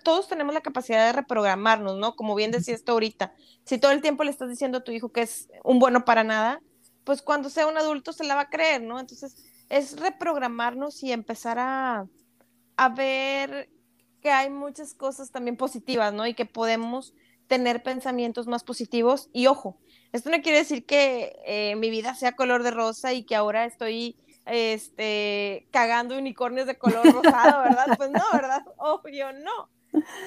[0.02, 2.16] todos tenemos la capacidad de reprogramarnos, ¿no?
[2.16, 5.12] Como bien decías tú ahorita, si todo el tiempo le estás diciendo a tu hijo
[5.12, 6.60] que es un bueno para nada,
[7.08, 9.00] pues cuando sea un adulto se la va a creer, ¿no?
[9.00, 9.34] Entonces
[9.70, 12.06] es reprogramarnos y empezar a,
[12.76, 13.70] a ver
[14.20, 16.26] que hay muchas cosas también positivas, ¿no?
[16.26, 17.14] Y que podemos
[17.46, 19.30] tener pensamientos más positivos.
[19.32, 19.78] Y ojo,
[20.12, 23.64] esto no quiere decir que eh, mi vida sea color de rosa y que ahora
[23.64, 27.86] estoy este, cagando unicornios de color rosado, ¿verdad?
[27.96, 28.66] Pues no, ¿verdad?
[28.76, 29.70] Obvio, no.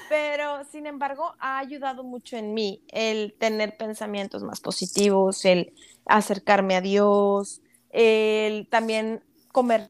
[0.09, 5.73] Pero, sin embargo, ha ayudado mucho en mí el tener pensamientos más positivos, el
[6.05, 9.89] acercarme a Dios, el también comer.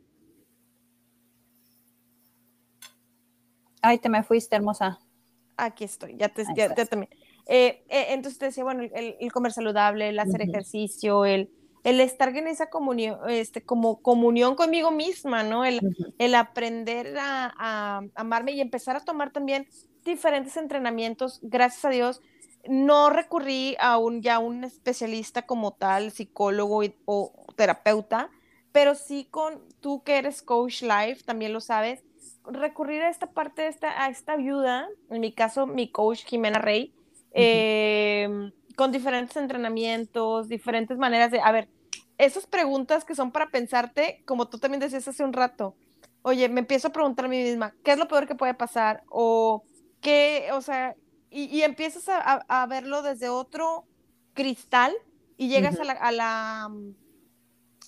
[3.81, 4.99] Ay, te me fuiste, hermosa.
[5.57, 7.09] Aquí estoy, ya te, ya, también.
[7.47, 11.49] Eh, eh, entonces te decía, bueno, el, comer saludable, el hacer ejercicio, el,
[11.83, 15.65] el estar en esa comunión, este, como comunión conmigo misma, ¿no?
[15.65, 15.81] El,
[16.19, 19.67] el aprender a, a, amarme y empezar a tomar también
[20.05, 22.21] diferentes entrenamientos, gracias a Dios,
[22.67, 28.29] no recurrí a un ya un especialista como tal, psicólogo o terapeuta,
[28.71, 32.03] pero sí con tú que eres coach life, también lo sabes,
[32.45, 36.93] recurrir a esta parte, esta, a esta ayuda, en mi caso, mi coach Jimena Rey,
[38.73, 41.69] con diferentes entrenamientos, diferentes maneras de, a ver,
[42.17, 45.75] esas preguntas que son para pensarte, como tú también decías hace un rato,
[46.21, 49.03] oye, me empiezo a preguntar a mí misma, ¿qué es lo peor que puede pasar?
[49.09, 49.63] O
[50.01, 50.95] qué, o sea,
[51.29, 53.85] y, empiezas a, verlo desde otro
[54.33, 54.93] cristal
[55.37, 56.69] y llegas a, la, a la,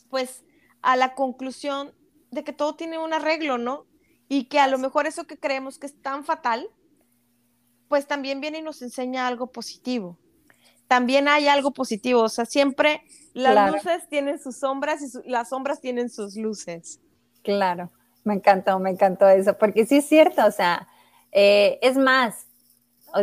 [0.10, 0.46] pues,
[0.82, 1.94] a la conclusión
[2.32, 3.86] de que todo tiene un arreglo, ¿no?
[4.30, 6.70] Y que a lo mejor eso que creemos que es tan fatal,
[7.90, 10.18] pues también viene y nos enseña algo positivo.
[10.88, 13.02] También hay algo positivo, o sea, siempre
[13.34, 17.00] las luces tienen sus sombras y las sombras tienen sus luces.
[17.42, 17.92] Claro,
[18.24, 20.88] me encantó, me encantó eso, porque sí es cierto, o sea,
[21.32, 22.48] eh, es más,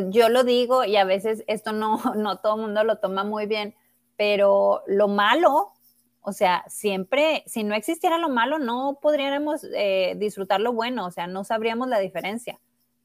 [0.08, 3.46] yo lo digo y a veces esto no, no todo el mundo lo toma muy
[3.46, 3.74] bien,
[4.16, 5.72] pero lo malo,
[6.22, 11.10] o sea, siempre, si no existiera lo malo, no podríamos eh, disfrutar lo bueno, o
[11.10, 12.60] sea, no sabríamos la diferencia.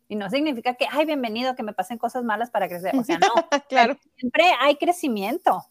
[0.08, 2.96] Y no significa que, ay, bienvenido, que me pasen cosas malas para crecer.
[2.96, 3.28] O sea, no.
[3.70, 3.98] claro.
[4.18, 5.66] Siempre hay crecimiento.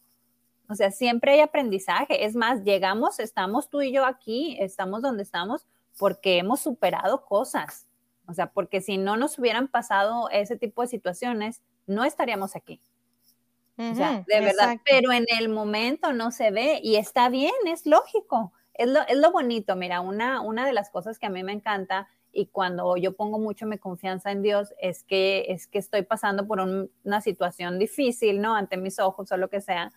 [0.68, 2.24] O sea, siempre hay aprendizaje.
[2.24, 5.66] Es más, llegamos, estamos tú y yo aquí, estamos donde estamos
[5.98, 7.86] porque hemos superado cosas.
[8.26, 12.80] O sea, porque si no nos hubieran pasado ese tipo de situaciones, no estaríamos aquí.
[13.76, 17.86] o sea, de verdad, pero en el momento no se ve y está bien, es
[17.86, 18.52] lógico.
[18.72, 21.52] Es lo, es lo bonito, mira, una, una de las cosas que a mí me
[21.52, 26.02] encanta y cuando yo pongo mucho mi confianza en Dios es que, es que estoy
[26.02, 28.54] pasando por una situación difícil, ¿no?
[28.54, 29.92] Ante mis ojos o lo que sea.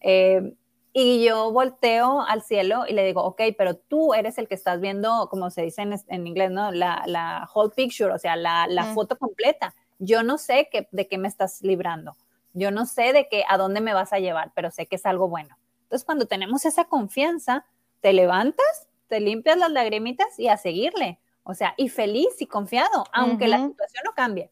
[0.00, 0.54] Eh,
[0.94, 4.80] y yo volteo al cielo y le digo, ok, pero tú eres el que estás
[4.80, 6.70] viendo, como se dice en, inglés, ¿no?
[6.70, 9.74] La, la, whole picture, o sea, la, la foto completa.
[9.98, 12.14] Yo no sé que, de qué me estás librando.
[12.52, 15.06] Yo no sé de qué, a dónde me vas a llevar, pero sé que es
[15.06, 15.56] algo bueno.
[15.84, 17.64] Entonces, cuando tenemos esa confianza,
[18.02, 21.18] te levantas, te limpias las lagrimitas y a seguirle.
[21.44, 24.50] O sea, y feliz y confiado, aunque la situación no cambie.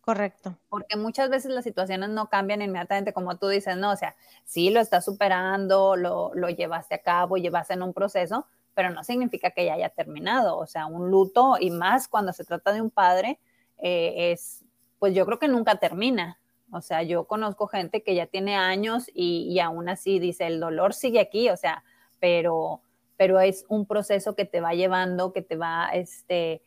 [0.00, 0.58] Correcto.
[0.68, 4.70] Porque muchas veces las situaciones no cambian inmediatamente, como tú dices, no, o sea, sí
[4.70, 9.50] lo estás superando, lo, lo llevaste a cabo, llevaste en un proceso, pero no significa
[9.50, 10.58] que ya haya terminado.
[10.58, 13.38] O sea, un luto, y más cuando se trata de un padre,
[13.78, 14.62] eh, es,
[14.98, 16.38] pues yo creo que nunca termina.
[16.70, 20.60] O sea, yo conozco gente que ya tiene años y, y aún así dice, el
[20.60, 21.82] dolor sigue aquí, o sea,
[22.20, 22.82] pero
[23.16, 26.62] pero es un proceso que te va llevando, que te va, este,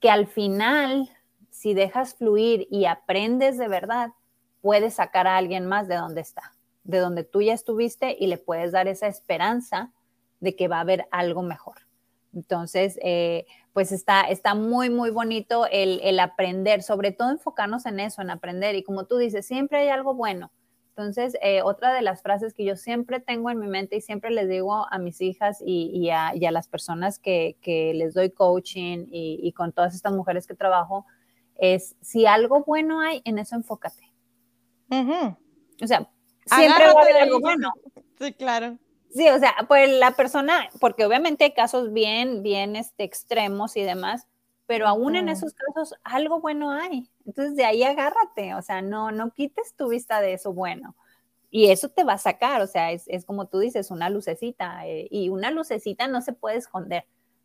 [0.00, 1.08] que al final,
[1.50, 4.10] si dejas fluir y aprendes de verdad,
[4.60, 6.52] puedes sacar a alguien más de donde está,
[6.84, 9.92] de donde tú ya estuviste y le puedes dar esa esperanza
[10.40, 11.76] de que va a haber algo mejor.
[12.34, 18.00] Entonces, eh, pues está, está muy, muy bonito el, el aprender, sobre todo enfocarnos en
[18.00, 18.76] eso, en aprender.
[18.76, 20.50] Y como tú dices, siempre hay algo bueno
[21.00, 24.30] entonces, eh, otra de las frases que yo siempre tengo en mi mente y siempre
[24.30, 27.56] les digo a mis hijas y, a, las personas que,
[27.94, 31.06] les doy coaching y, con todas estas mujeres que trabajo
[31.56, 34.12] es, si algo bueno hay, en eso enfócate.
[34.90, 36.08] O sea,
[36.46, 37.72] siempre va a haber algo bueno.
[38.18, 38.78] Sí, claro.
[39.10, 43.82] Sí, o sea, pues la persona, porque obviamente hay casos bien, bien este, extremos y
[43.82, 44.28] demás,
[44.66, 47.10] pero aún en esos casos algo bueno hay.
[47.30, 50.96] Entonces de ahí agárrate, o sea, no, no quites tu vista de eso bueno.
[51.48, 55.06] Y eso te va a sacar, o sea, es, como tú dices, una lucecita, eh,
[55.10, 57.04] y una lucecita no se puede esconder.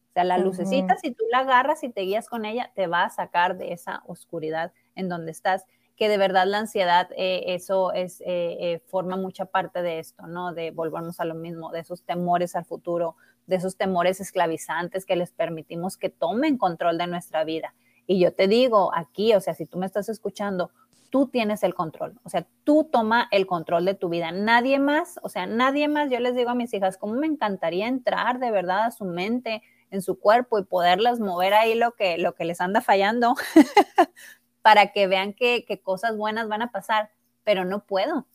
[0.10, 3.04] O sea, la lucecita, si tú la agarras y te guías con ella, te va
[3.04, 5.66] a sacar de esa oscuridad en donde estás
[5.96, 8.26] que de verdad la ansiedad, eh, eso es, eh,
[8.60, 10.54] eh, forma mucha parte de esto, ¿no?
[10.54, 13.16] De volvernos a lo mismo, de esos temores al futuro,
[13.48, 17.74] de esos temores esclavizantes que les permitimos que tomen control de nuestra vida.
[18.08, 20.72] Y yo te digo aquí, o sea, si tú me estás escuchando,
[21.10, 25.20] tú tienes el control, o sea, tú toma el control de tu vida, nadie más,
[25.24, 28.52] o sea, nadie más, yo les digo a mis hijas, ¿cómo me encantaría entrar de
[28.52, 32.46] verdad a su mente, en su cuerpo y poderlas mover ahí lo que, lo que
[32.46, 33.36] les anda fallando,
[34.62, 37.12] para que vean que, cosas buenas van a pasar,
[37.44, 38.26] pero no puedo.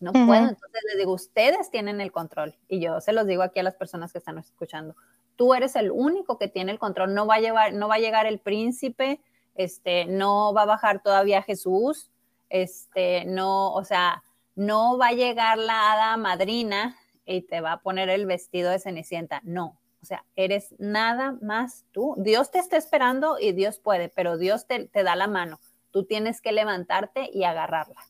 [0.00, 0.48] No puedo.
[0.48, 2.56] Entonces les digo, ustedes tienen el control.
[2.66, 4.96] Y yo se los digo aquí a las personas que están escuchando.
[5.36, 7.14] Tú eres el único que tiene el control.
[7.14, 9.20] No va a, llevar, no va a llegar el príncipe,
[9.54, 12.10] este, no va a bajar todavía Jesús,
[12.48, 14.22] este, no, o sea,
[14.54, 18.78] no va a llegar la hada madrina y te va a poner el vestido de
[18.78, 19.40] Cenicienta.
[19.44, 22.14] No, o sea, eres nada más tú.
[22.18, 25.60] Dios te está esperando y Dios puede, pero Dios te, da la mano.
[25.92, 28.00] Tú tienes que levantarte y agarrarla.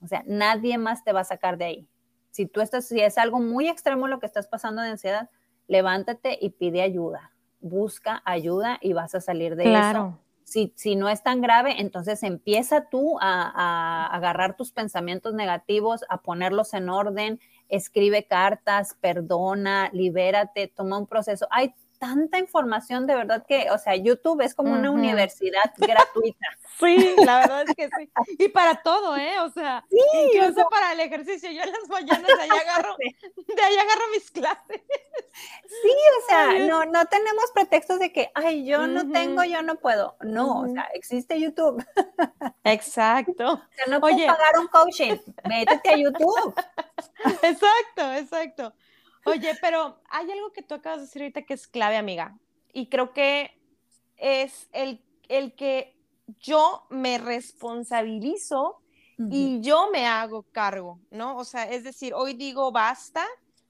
[0.00, 1.88] O sea, nadie más te va a sacar de ahí.
[2.30, 5.30] Si tú estás, si es algo muy extremo lo que estás pasando de ansiedad,
[5.68, 7.32] levántate y pide ayuda.
[7.60, 10.18] Busca ayuda y vas a salir de eso.
[10.44, 16.04] Si, si, no es tan grave, entonces empieza tú a, a, agarrar tus pensamientos negativos,
[16.10, 17.40] a ponerlos en orden,
[17.70, 21.46] escribe cartas, perdona, libérate, toma un proceso.
[21.50, 26.46] Hay tanta información de verdad que, o sea, YouTube es como una universidad gratuita.
[26.78, 28.10] Sí, la verdad es que sí.
[28.38, 29.40] Y para todo, ¿eh?
[29.40, 31.50] O sea, incluso para el ejercicio.
[31.50, 32.94] Yo en las mañanas de ahí agarro,
[33.56, 34.82] de ahí agarro mis clases.
[35.66, 39.76] Sí, o sea, no, no tenemos pretextos de que, ay, yo no tengo, yo no
[39.76, 40.18] puedo.
[40.20, 41.82] No, o sea, existe YouTube.
[42.64, 43.52] Exacto.
[43.54, 45.16] O sea, no puedo pagar un coaching.
[45.48, 46.54] Métete a YouTube.
[47.42, 48.74] Exacto, exacto.
[49.24, 52.38] Oye, pero hay algo que tú acabas de decir ahorita que es clave, amiga.
[52.72, 53.50] Y creo que
[54.16, 55.96] es el, el que
[56.40, 58.80] yo me responsabilizo
[59.30, 61.36] y yo me hago cargo, ¿no?
[61.36, 63.24] O sea, es decir, hoy digo basta,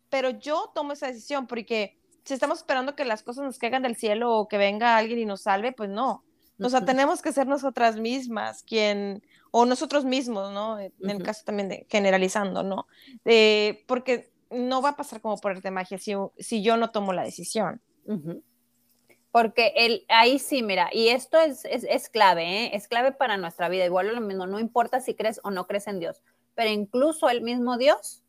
[0.09, 3.97] pero yo tomo esa decisión porque si estamos esperando que las cosas nos caigan del
[3.97, 6.25] cielo o que venga alguien y nos salve, pues no.
[6.61, 10.79] O sea, tenemos que ser nosotras mismas quien, o nosotros mismos, ¿no?
[10.79, 12.87] En el caso también de generalizando, ¿no?
[13.25, 16.91] Eh, porque no va a pasar como por el de magia si, si yo no
[16.91, 17.81] tomo la decisión.
[19.31, 22.71] Porque el, ahí sí, mira, y esto es, es, clave, ¿eh?
[22.75, 23.85] es clave para nuestra vida.
[23.85, 26.23] Igual lo mismo, no importa si crees o no crees en Dios,
[26.55, 28.23] pero incluso el mismo Dios,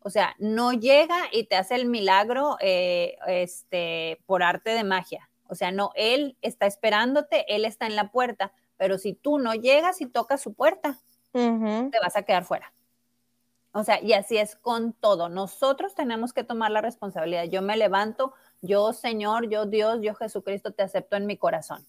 [0.00, 5.28] o sea, no llega y te hace el milagro eh, este, por arte de magia.
[5.48, 9.54] O sea, no, Él está esperándote, Él está en la puerta, pero si tú no
[9.54, 10.98] llegas y tocas su puerta,
[11.32, 12.72] te vas a quedar fuera.
[13.76, 15.28] O sea, y así es con todo.
[15.28, 17.44] Nosotros tenemos que tomar la responsabilidad.
[17.44, 21.86] Yo me levanto, yo Señor, yo Dios, yo Jesucristo te acepto en mi corazón.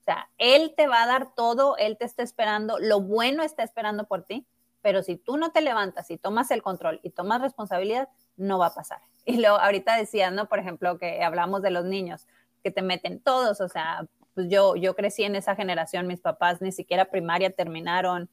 [0.00, 3.62] O sea, Él te va a dar todo, Él te está esperando, lo bueno está
[3.62, 4.48] esperando por ti,
[4.82, 8.66] pero si tú no te levantas y tomas el control y tomas responsabilidad, no va
[8.66, 9.00] a pasar.
[9.24, 10.48] Y luego ahorita decía, ¿no?
[10.48, 12.26] Por ejemplo, que hablamos de los niños,
[12.64, 16.60] que te meten todos, o sea, pues yo, yo crecí en esa generación, mis papás
[16.60, 18.28] ni siquiera primaria terminaron,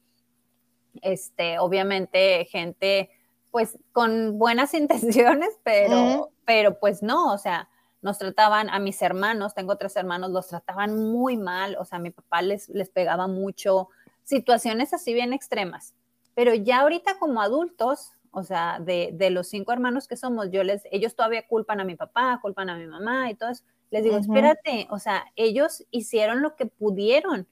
[1.02, 3.10] este, obviamente gente
[3.50, 7.68] pues con buenas intenciones, pero, pero pues no, o sea,
[8.02, 12.10] nos trataban a mis hermanos, tengo tres hermanos, los trataban muy mal, o sea, mi
[12.10, 13.88] papá les, les pegaba mucho,
[14.24, 15.94] situaciones así bien extremas.
[16.34, 20.62] Pero ya ahorita como adultos, o sea, de, de, los cinco hermanos que somos, yo
[20.62, 23.64] les, ellos todavía culpan a mi papá, culpan a mi mamá y todo eso.
[23.90, 27.48] Les digo, espérate, o sea, ellos hicieron lo que pudieron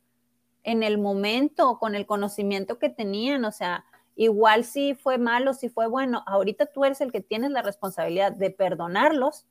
[0.64, 3.84] en el momento, con el conocimiento que tenían, o sea,
[4.16, 8.32] igual si fue malo, si fue bueno, ahorita tú eres el que tienes la responsabilidad
[8.32, 9.46] de perdonarlos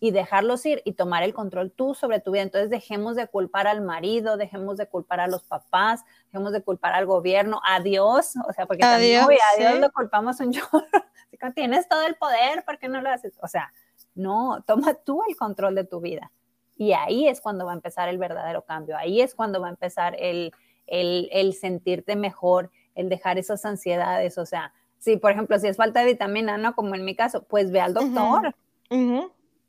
[0.00, 2.42] y dejarlos ir y tomar el control tú sobre tu vida.
[2.42, 6.92] Entonces dejemos de culpar al marido, dejemos de culpar a los papás, dejemos de culpar
[6.92, 10.52] al gobierno, a Dios, o sea, porque a también Dios, a Dios lo culpamos un
[10.52, 10.84] chorro.
[11.54, 13.38] Tienes todo el poder, ¿por qué no lo haces?
[13.42, 13.72] O sea,
[14.14, 16.30] no, toma tú el control de tu vida.
[16.76, 19.70] Y ahí es cuando va a empezar el verdadero cambio, ahí es cuando va a
[19.70, 20.52] empezar el,
[21.58, 26.06] sentirte mejor, el dejar esas ansiedades, o sea, si por ejemplo, si es falta de
[26.06, 26.74] vitamina, ¿no?
[26.74, 28.54] Como en mi caso, pues ve al doctor.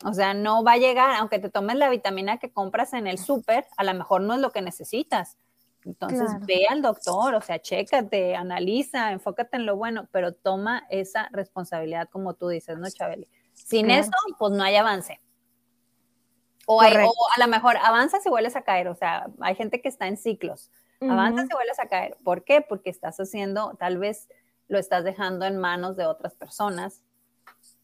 [0.03, 3.18] O sea, no va a llegar, aunque te tomes la vitamina que compras en el
[3.18, 5.38] súper, a lo mejor no es lo que necesitas,
[5.84, 11.30] Entonces ve al doctor, o sea, chécate, analiza, enfócate en lo bueno, pero toma esa
[11.32, 13.30] responsabilidad como tú dices, ¿no, Chabeli?
[13.53, 15.22] Sin eso, pues no hay avance.
[16.66, 20.07] O, a lo mejor avanzas y vuelves a caer, o sea, hay gente que está
[20.07, 22.18] en ciclos, avanzas y vuelves a caer.
[22.24, 22.61] ¿Por qué?
[22.61, 24.28] Porque estás haciendo, tal vez
[24.68, 27.03] lo estás dejando en manos de otras personas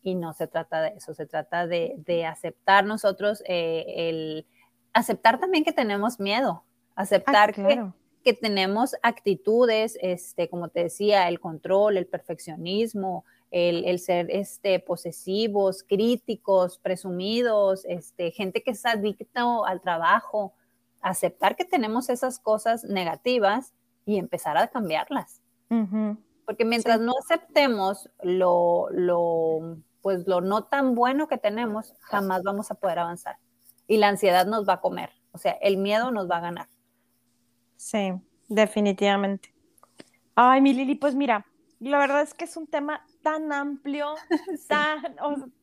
[0.02, 4.48] y no se trata de eso, se trata de, aceptar nosotros eh, el
[4.94, 6.64] aceptar también que tenemos miedo,
[6.96, 7.86] aceptar que,
[8.24, 15.84] que, tenemos actitudes, este, como te decía, el control, el perfeccionismo, el, ser este, posesivos,
[15.84, 20.54] críticos, presumidos, este, gente que es adicto al trabajo,
[21.02, 23.74] aceptar que tenemos esas cosas negativas
[24.06, 25.42] y empezar a cambiarlas.
[26.46, 32.72] Porque mientras no aceptemos lo, lo, pues lo no tan bueno que tenemos, jamás vamos
[32.72, 33.38] a poder avanzar.
[33.88, 36.70] Y la ansiedad nos va a comer, o sea, el miedo nos va a ganar.
[37.76, 38.14] Sí,
[38.48, 39.54] definitivamente.
[40.36, 41.46] Ay, mi Lili, pues mira,
[41.80, 44.16] la verdad es que es un tema tan amplio
[44.68, 45.16] tan,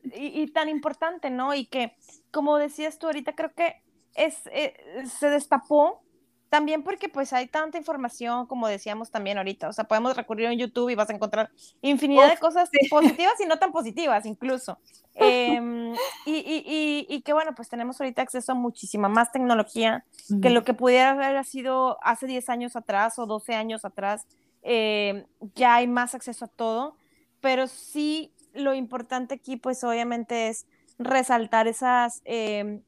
[0.03, 1.53] y, tan importante, ¿no?
[1.53, 1.95] Y que,
[2.31, 3.81] como decías tú ahorita, creo que
[4.15, 4.73] es, eh,
[5.05, 6.01] se destapó
[6.49, 10.53] también porque pues hay tanta información, como decíamos también ahorita, o sea, podemos recurrir a
[10.53, 11.51] YouTube y vas a encontrar
[11.81, 14.79] infinidad de cosas positivas y no tan positivas incluso.
[15.21, 15.93] Em,
[16.25, 20.05] y, y, y, que bueno, pues tenemos ahorita acceso a muchísima más tecnología
[20.41, 24.25] que lo que pudiera haber sido hace 10 años atrás o 12 años atrás.
[24.61, 26.95] Em, ya hay más acceso a todo,
[27.41, 30.65] pero sí lo importante aquí pues obviamente es
[30.97, 32.21] resaltar esas...
[32.25, 32.81] Em,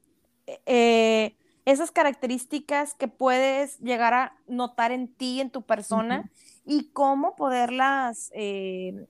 [0.66, 6.30] eh, esas características que puedes llegar a notar en ti, en tu persona,
[6.64, 9.06] y cómo poderlas eh,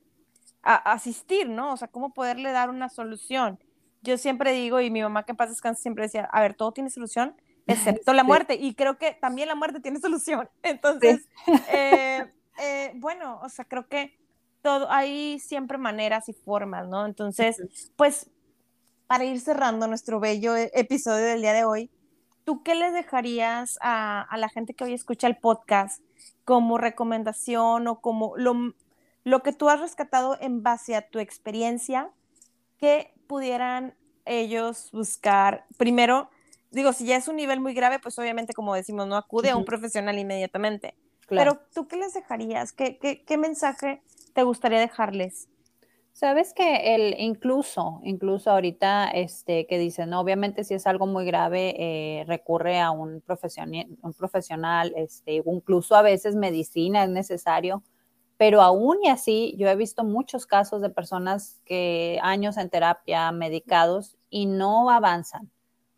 [0.61, 1.73] asistir, ¿no?
[1.73, 3.59] O sea, cómo poderle dar una solución.
[4.01, 6.89] Yo siempre digo, y mi mamá que pasa descansa siempre decía, a ver, todo tiene
[6.89, 7.35] solución,
[7.65, 10.47] excepto la muerte, y creo que también la muerte tiene solución.
[10.61, 11.27] Entonces,
[11.71, 12.25] eh,
[12.59, 14.15] eh, bueno, o sea, creo que
[14.63, 17.05] todo, hay siempre maneras y formas, ¿no?
[17.05, 17.61] Entonces,
[17.95, 18.31] pues,
[19.05, 21.91] para ir cerrando nuestro bello episodio del día de hoy,
[22.45, 26.01] ¿tú qué les dejarías a, la gente que hoy escucha el podcast
[26.45, 28.73] como recomendación o como lo,
[29.25, 32.09] lo que tú has rescatado en base a tu experiencia
[32.77, 33.95] que pudieran
[34.25, 35.65] ellos buscar?
[35.77, 36.29] Primero,
[36.71, 39.57] digo, si ya es un nivel muy grave, pues obviamente, como decimos, no acude a
[39.57, 40.95] un profesional inmediatamente.
[41.27, 42.71] Pero tú qué les dejarías?
[42.71, 44.01] ¿Qué, qué, qué mensaje
[44.33, 45.49] te gustaría dejarles?
[46.13, 51.25] Sabes que el incluso, incluso ahorita este, que dicen, no, obviamente si es algo muy
[51.25, 57.81] grave, eh, recurre a un, un profesional, este, incluso a veces medicina es necesario,
[58.37, 63.31] pero aún y así yo he visto muchos casos de personas que años en terapia,
[63.31, 65.51] medicados y no avanzan,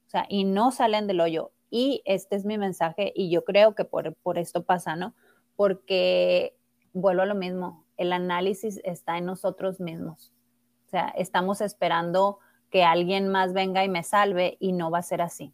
[0.08, 1.52] o sea, y no salen del hoyo.
[1.70, 5.14] Y este es mi mensaje y yo creo que por, por esto pasa, ¿no?
[5.58, 6.56] Porque
[6.94, 10.34] vuelvo a lo mismo, el análisis está en nosotros mismos.
[10.88, 12.40] O sea, estamos esperando
[12.70, 15.54] que alguien más venga y me salve y no va a ser así.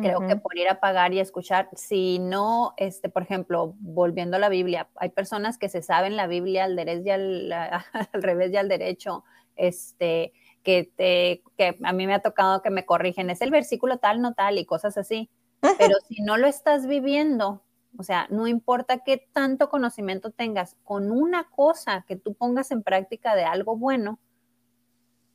[0.00, 4.40] Creo que por ir a pagar y escuchar, si no, este, por ejemplo, volviendo a
[4.40, 7.52] la Biblia, hay personas que se saben la Biblia al, y al,
[8.12, 9.22] al revés y al derecho,
[9.54, 13.98] este, que, te, que a mí me ha tocado que me corrigen, es el versículo
[13.98, 15.28] tal, no tal y cosas así.
[15.78, 17.62] Pero si no lo estás viviendo,
[17.96, 22.82] o sea, no importa qué tanto conocimiento tengas, con una cosa que tú pongas en
[22.82, 24.18] práctica de algo bueno,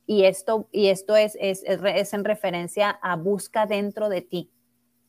[0.06, 4.50] y esto, y esto es, es, es, en referencia a busca dentro de ti.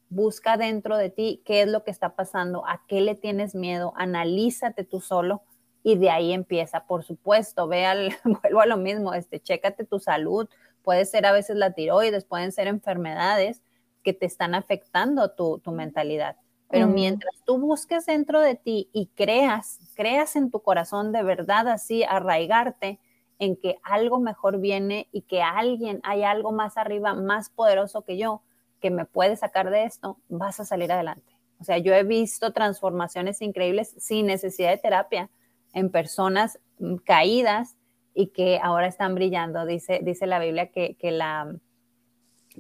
[0.10, 3.94] Busca dentro de ti qué es lo que está pasando, a qué le tienes miedo,
[3.96, 5.42] analízate tú solo
[5.84, 6.86] y de ahí empieza.
[6.86, 10.50] Por supuesto, ve al, vuelvo a lo mismo, este, chécate tu salud.
[10.84, 13.62] Puede ser a veces la tiroides, pueden ser enfermedades
[14.04, 16.36] que te están afectando tu, tu mentalidad.
[16.70, 21.68] Pero mientras tú busques dentro de ti y creas, creas en tu corazón de verdad
[21.68, 23.00] así, arraigarte
[23.40, 28.18] en que algo mejor viene y que alguien, hay algo más arriba, más poderoso que
[28.18, 28.44] yo,
[28.80, 31.34] que me puede sacar de esto, vas a salir adelante.
[31.60, 35.30] O sea, yo he visto transformaciones increíbles sin necesidad de terapia
[35.74, 37.76] en personas mm, caídas
[38.14, 39.66] y que ahora están brillando.
[39.66, 41.56] Dice, dice la Biblia que, la,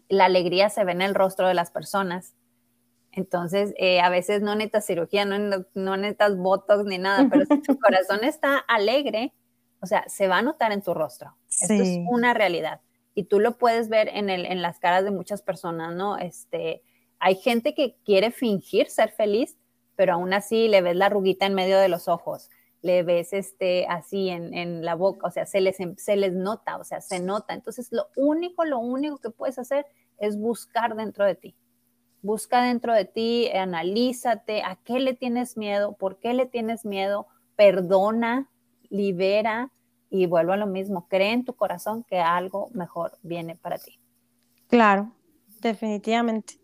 [0.07, 2.33] la alegría se ve en el rostro de las personas
[3.11, 7.61] entonces, eh, a veces no necesitas cirugía, no, no necesitas botox ni nada, pero si
[7.61, 9.33] tu corazón está alegre,
[9.81, 11.35] o sea, se va a notar en tu rostro.
[11.49, 12.81] Esto es una realidad.
[13.15, 16.17] Y tú lo puedes ver en, el, en las caras de muchas personas, ¿no?
[16.17, 16.83] Este,
[17.19, 19.57] hay gente que quiere fingir ser feliz,
[19.95, 22.49] pero aún así le ves la arruguita en medio de los ojos,
[22.81, 26.77] le ves este, así en, en la boca, o sea, se les, se les nota,
[26.77, 27.53] o sea, se nota.
[27.53, 29.85] Entonces, lo único, lo único que puedes hacer
[30.19, 31.55] es buscar dentro de ti
[32.21, 37.27] busca dentro de ti, analízate, a qué le tienes miedo, por qué le tienes miedo,
[37.55, 38.49] perdona,
[38.89, 39.71] libera
[40.09, 43.99] y vuelvo a lo mismo, cree en tu corazón que algo mejor viene para ti.
[44.67, 45.11] Claro,
[45.61, 46.55] definitivamente.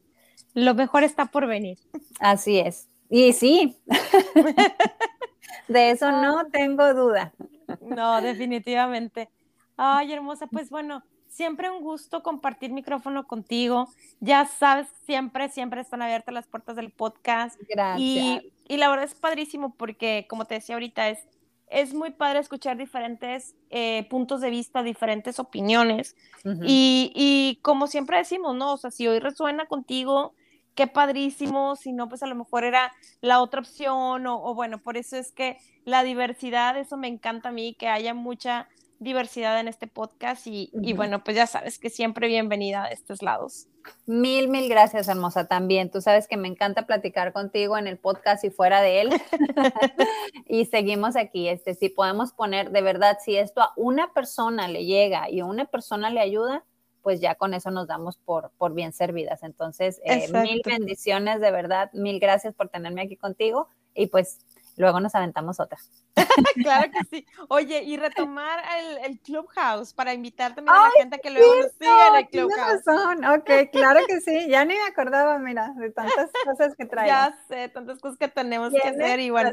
[0.53, 1.77] Lo mejor está por venir.
[2.19, 2.89] Así es.
[3.09, 3.77] Y sí,
[5.67, 7.33] de eso no tengo duda.
[7.81, 9.29] No, definitivamente.
[9.77, 11.03] Ay, hermosa, pues bueno,
[11.35, 13.89] siempre un gusto compartir micrófono contigo.
[14.21, 17.59] Ya sabes, siempre, siempre están abiertas las puertas del podcast.
[17.69, 17.99] Gracias.
[17.99, 21.19] Y, y la verdad es padrísimo porque, como te decía ahorita, es,
[21.67, 26.15] es muy padre escuchar diferentes eh, puntos de vista, diferentes opiniones.
[26.63, 28.73] y, y, como siempre decimos, ¿no?
[28.73, 30.33] O sea, si hoy resuena contigo,
[30.73, 34.77] qué padrísimo, si no, pues a lo mejor era la otra opción, o, o bueno,
[34.77, 38.69] por eso es que la diversidad, eso me encanta a mí, que haya mucha
[39.05, 43.21] diversidad en este podcast y, y, bueno, pues ya sabes que siempre bienvenida a estos
[43.21, 43.67] lados.
[44.05, 45.89] Mil, mil gracias, hermosa, también.
[45.89, 49.09] Tú sabes que me encanta platicar contigo en el podcast y fuera de él.
[50.47, 51.47] y seguimos aquí.
[51.47, 55.45] Este, si podemos poner, de verdad, si esto a una persona le llega y a
[55.45, 56.65] una persona le ayuda,
[57.01, 59.43] pues ya con eso nos damos por, por bien servidas.
[59.43, 64.39] Entonces, eh, mil bendiciones, de verdad, mil gracias por tenerme aquí contigo y pues
[64.77, 65.77] luego nos aventamos otra.
[66.55, 67.27] claro que sí.
[67.49, 71.71] Oye, y retomar el, el Clubhouse para invitar también a la gente que luego nos
[71.73, 72.85] siga en el Clubhouse.
[72.85, 73.25] Razón.
[73.25, 74.47] Ok, claro que sí.
[74.49, 77.07] Ya ni me acordaba, mira, de tantas cosas que traigo.
[77.07, 79.51] Ya sé, tantas cosas que tenemos que hacer y bueno.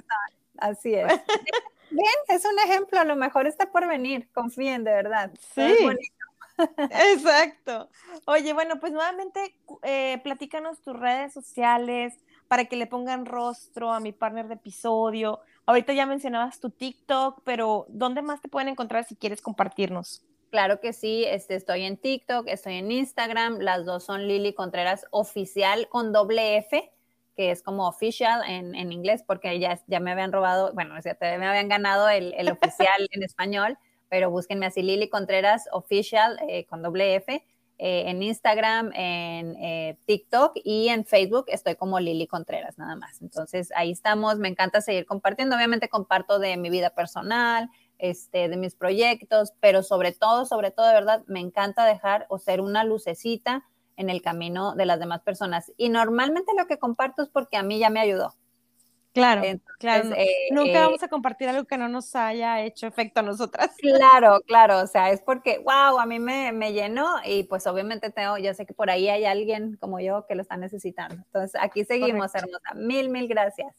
[0.58, 1.06] Así es.
[1.90, 5.30] Bien, es un ejemplo, a lo mejor está por venir, confíen, de verdad.
[5.54, 5.76] Sí.
[6.90, 7.90] Exacto.
[8.26, 12.14] Oye, bueno, pues nuevamente eh, platícanos tus redes sociales,
[12.52, 15.40] para que le pongan rostro a mi partner de episodio.
[15.64, 20.22] Ahorita ya mencionabas tu TikTok, pero ¿dónde más te pueden encontrar si quieres compartirnos?
[20.50, 25.06] Claro que sí, este, estoy en TikTok, estoy en Instagram, las dos son Lili Contreras
[25.12, 26.92] Oficial con doble F,
[27.36, 31.16] que es como official en, en inglés, porque ya, ya me habían robado, bueno, ya
[31.38, 33.78] me habían ganado el, el oficial en español,
[34.10, 37.42] pero búsquenme así Lili Contreras Official eh, con doble F.
[37.84, 43.20] Eh, en Instagram, en eh, TikTok y en Facebook estoy como Lili Contreras nada más.
[43.20, 45.56] Entonces ahí estamos, me encanta seguir compartiendo.
[45.56, 50.86] Obviamente comparto de mi vida personal, este, de mis proyectos, pero sobre todo, sobre todo,
[50.86, 53.64] de verdad, me encanta dejar o ser una lucecita
[53.96, 55.72] en el camino de las demás personas.
[55.76, 58.32] Y normalmente lo que comparto es porque a mí ya me ayudó.
[59.12, 59.42] Claro,
[59.78, 60.10] claro.
[60.16, 63.70] Eh, Nunca eh, vamos a compartir algo que no nos haya hecho efecto a nosotras.
[63.78, 64.80] Claro, claro.
[64.80, 68.54] O sea, es porque, wow, a mí me, me, llenó y pues obviamente tengo, yo
[68.54, 71.16] sé que por ahí hay alguien como yo que lo está necesitando.
[71.16, 72.74] Entonces, aquí seguimos, hermosa.
[72.74, 73.74] Mil, mil gracias.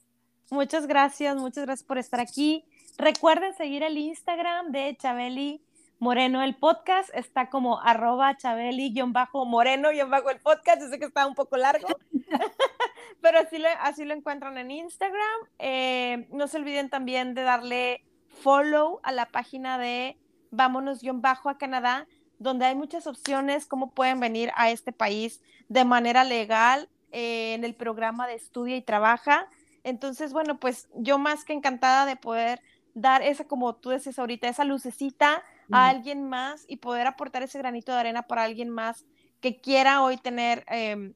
[0.52, 2.66] Muchas gracias, muchas gracias por estar aquí.
[2.98, 5.64] Recuerden seguir el Instagram de Chabeli
[6.04, 11.88] Moreno el podcast, está como arroba Chabeli-moreno-el podcast, yo sé que está un poco largo,
[13.22, 15.48] pero así lo, así lo encuentran en Instagram.
[15.60, 20.18] Eh, no se olviden también de darle follow a la página de
[20.52, 22.06] Vámonos-Bajo a Canadá,
[22.38, 27.64] donde hay muchas opciones, cómo pueden venir a este país de manera legal eh, en
[27.64, 29.48] el programa de estudia y trabaja.
[29.86, 32.60] Entonces, bueno, pues yo más que encantada de poder
[32.94, 37.58] dar esa, como tú decías ahorita, esa lucecita a alguien más y poder aportar ese
[37.58, 39.06] granito de arena para alguien más
[39.40, 41.14] que quiera hoy tener, em,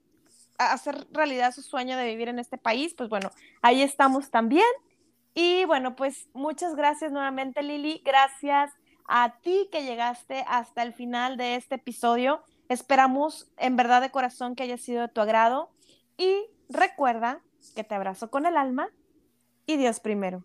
[0.58, 3.30] hacer realidad su sueño de vivir en este país, pues bueno,
[3.62, 4.66] ahí estamos también.
[5.34, 8.74] Y bueno, pues muchas gracias nuevamente Lili, gracias
[9.08, 12.44] a ti que llegaste hasta el final de este episodio.
[12.70, 15.72] Esperamos en verdad de corazón que haya sido de tu agrado
[16.18, 17.42] y recuerda
[17.76, 18.90] que te abrazo con el alma
[19.66, 20.44] y Dios primero.